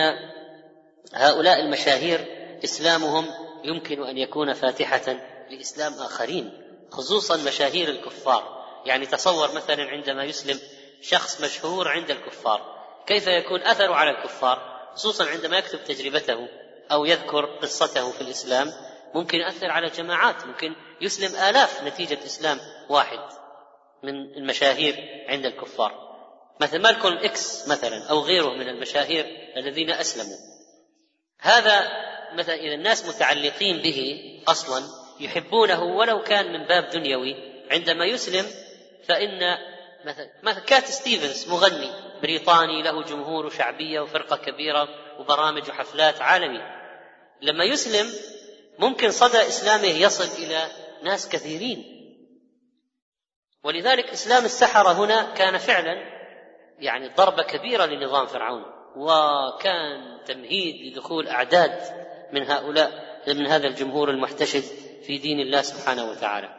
هؤلاء 1.14 1.60
المشاهير 1.60 2.26
إسلامهم 2.64 3.26
يمكن 3.64 4.04
أن 4.04 4.18
يكون 4.18 4.54
فاتحة 4.54 5.18
لإسلام 5.50 5.94
آخرين 5.94 6.52
خصوصا 6.92 7.38
مشاهير 7.38 7.90
الكفار. 7.90 8.58
يعني 8.86 9.06
تصور 9.06 9.56
مثلا 9.56 9.84
عندما 9.84 10.24
يسلم 10.24 10.60
شخص 11.02 11.42
مشهور 11.42 11.88
عند 11.88 12.12
الكفار 12.12 12.78
كيف 13.08 13.28
يكون 13.28 13.62
أثره 13.62 13.96
على 13.96 14.10
الكفار؟ 14.10 14.78
خصوصا 14.96 15.30
عندما 15.30 15.58
يكتب 15.58 15.84
تجربته 15.84 16.48
أو 16.92 17.06
يذكر 17.06 17.46
قصته 17.46 18.12
في 18.12 18.22
الإسلام 18.22 18.74
ممكن 19.16 19.38
يؤثر 19.38 19.72
على 19.72 19.88
جماعات 19.88 20.46
ممكن 20.46 20.76
يسلم 21.02 21.36
آلاف 21.50 21.84
نتيجة 21.84 22.20
إسلام 22.26 22.60
واحد 22.90 23.20
من 24.04 24.38
المشاهير 24.38 25.26
عند 25.28 25.46
الكفار. 25.46 26.08
مثل 26.62 26.82
مالكولم 26.82 27.18
إكس 27.18 27.68
مثلا 27.68 28.10
أو 28.10 28.20
غيره 28.20 28.50
من 28.50 28.70
المشاهير 28.70 29.26
الذين 29.58 29.92
أسلموا. 29.92 30.38
هذا 31.40 31.88
مثلا 32.34 32.56
إذا 32.56 32.74
الناس 32.74 33.06
متعلقين 33.08 33.78
به 33.78 34.20
أصلا 34.48 34.84
يحبونه 35.20 35.84
ولو 35.84 36.24
كان 36.24 36.54
من 36.54 36.68
باب 36.68 36.90
دنيوي 36.90 37.36
عندما 37.72 38.06
يسلم 38.06 38.46
فإن 39.08 39.58
مثلا 40.06 40.30
مثلا 40.44 40.64
كات 40.64 40.86
ستيفنز 40.86 41.50
مغني 41.50 41.92
بريطاني 42.22 42.82
له 42.84 43.04
جمهور 43.04 43.46
وشعبيه 43.46 44.00
وفرقة 44.00 44.38
كبيرة 44.38 44.88
وبرامج 45.20 45.70
وحفلات 45.70 46.22
عالمي 46.22 46.62
لما 47.42 47.64
يسلم 47.64 48.08
ممكن 48.80 49.12
صدى 49.12 49.38
إسلامه 49.38 49.88
يصل 49.88 50.44
إلى 50.44 50.68
ناس 51.04 51.30
كثيرين. 51.30 51.94
ولذلك 53.64 54.10
إسلام 54.10 54.46
السحرة 54.46 54.92
هنا 54.92 55.34
كان 55.34 55.58
فعلا 55.58 56.18
يعني 56.80 57.08
ضربة 57.08 57.44
كبيرة 57.44 57.86
لنظام 57.86 58.26
فرعون 58.26 58.64
وكان 58.96 60.20
تمهيد 60.26 60.76
لدخول 60.76 61.28
أعداد 61.28 61.82
من 62.34 62.52
هؤلاء 62.52 63.08
من 63.28 63.48
هذا 63.48 63.68
الجمهور 63.68 64.10
المحتشد 64.10 64.64
في 65.04 65.18
دين 65.18 65.40
الله 65.40 65.62
سبحانه 65.62 66.10
وتعالى. 66.10 66.50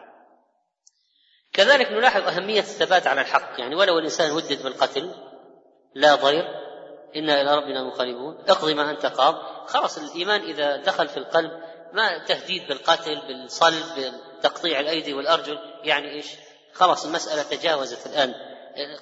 كذلك 1.53 1.93
نلاحظ 1.93 2.23
أهمية 2.23 2.61
الثبات 2.61 3.07
على 3.07 3.21
الحق. 3.21 3.61
يعني 3.61 3.75
ولو 3.75 3.99
الإنسان 3.99 4.31
هدد 4.31 4.63
بالقتل 4.63 5.15
لا 5.95 6.15
ضير 6.15 6.45
إنا 7.17 7.41
إلى 7.41 7.55
ربنا 7.57 7.85
منقلبون 7.85 8.39
اقضي 8.49 8.75
ما 8.75 8.91
أنت 8.91 9.07
قاض. 9.07 9.35
خلاص 9.67 9.99
الإيمان 9.99 10.41
إذا 10.41 10.77
دخل 10.77 11.09
في 11.09 11.17
القلب 11.17 11.68
ما 11.93 12.19
تهديد 12.19 12.69
بالقتل 12.69 13.21
بالصلب 13.29 14.15
بتقطيع 14.39 14.81
الأيدي 14.81 15.15
والأرجل 15.15 15.59
يعني 15.85 16.11
إيش؟ 16.11 16.27
خلاص 16.73 17.05
المسألة 17.05 17.43
تجاوزت 17.43 18.07
الآن 18.07 18.35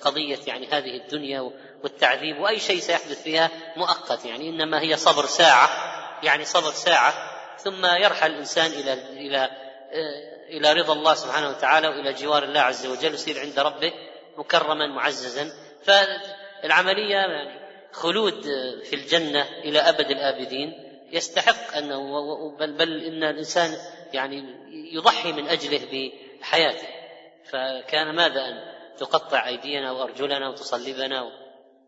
قضية 0.03 0.39
يعني 0.47 0.67
هذه 0.67 0.97
الدنيا 0.97 1.51
والتعذيب 1.83 2.39
وأي 2.39 2.61
شيء 2.61 2.81
سيحدث 2.81 3.23
فيها 3.23 3.51
مؤقت 3.77 4.25
يعني 4.25 4.49
إنما 4.49 4.81
هي 4.81 4.97
صبر 4.97 5.27
ساعة 5.27 5.69
يعني 6.23 6.45
صبر 6.45 6.71
ساعة 6.71 7.15
ثم 7.59 7.87
يرحل 7.87 8.31
الإنسان 8.31 8.71
إلى 8.71 8.93
إلى 8.93 9.51
إلى 10.49 10.73
رضا 10.73 10.93
الله 10.93 11.15
سبحانه 11.15 11.49
وتعالى 11.49 11.89
وإلى 11.89 12.13
جوار 12.13 12.45
الله 12.45 12.61
عز 12.61 12.87
وجل 12.87 13.15
يصير 13.15 13.41
عند 13.41 13.59
ربه 13.59 13.93
مكرما 14.37 14.87
معززا. 14.87 15.53
فالعملية 15.85 17.15
يعني 17.15 17.61
خلود 17.93 18.43
في 18.85 18.97
الجنة 18.97 19.43
إلى 19.43 19.79
أبد 19.79 20.11
الآبدين. 20.11 20.86
يستحق 21.13 21.77
أنه 21.77 22.01
بل, 22.57 22.73
بل 22.73 23.05
إن 23.05 23.25
الإنسان 23.25 23.77
يعني 24.13 24.45
يضحي 24.93 25.33
من 25.33 25.49
أجله 25.49 26.13
بحياته. 26.41 26.89
فكان 27.45 28.15
ماذا 28.15 28.41
أن 28.49 28.77
تقطع 28.99 29.47
أيدينا 29.47 29.93
وأرجلنا 29.93 30.49
وتصلبنا؟ 30.49 31.31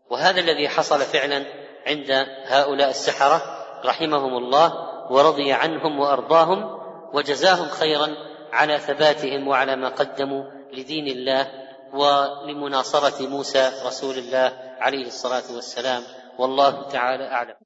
وهذا 0.09 0.39
الذي 0.39 0.69
حصل 0.69 0.99
فعلا 0.99 1.45
عند 1.87 2.11
هؤلاء 2.45 2.89
السحرة 2.89 3.65
رحمهم 3.85 4.37
الله 4.37 4.89
ورضي 5.11 5.53
عنهم 5.53 5.99
وأرضاهم 5.99 6.79
وجزاهم 7.13 7.69
خيرا 7.69 8.15
على 8.51 8.77
ثباتهم 8.77 9.47
وعلى 9.47 9.75
ما 9.75 9.89
قدموا 9.89 10.43
لدين 10.73 11.07
الله 11.07 11.47
ولمناصرة 11.93 13.27
موسى 13.27 13.71
رسول 13.85 14.17
الله 14.17 14.75
عليه 14.79 15.07
الصلاة 15.07 15.55
والسلام. 15.55 16.03
والله 16.37 16.89
تعالى 16.89 17.23
أعلم. 17.23 17.58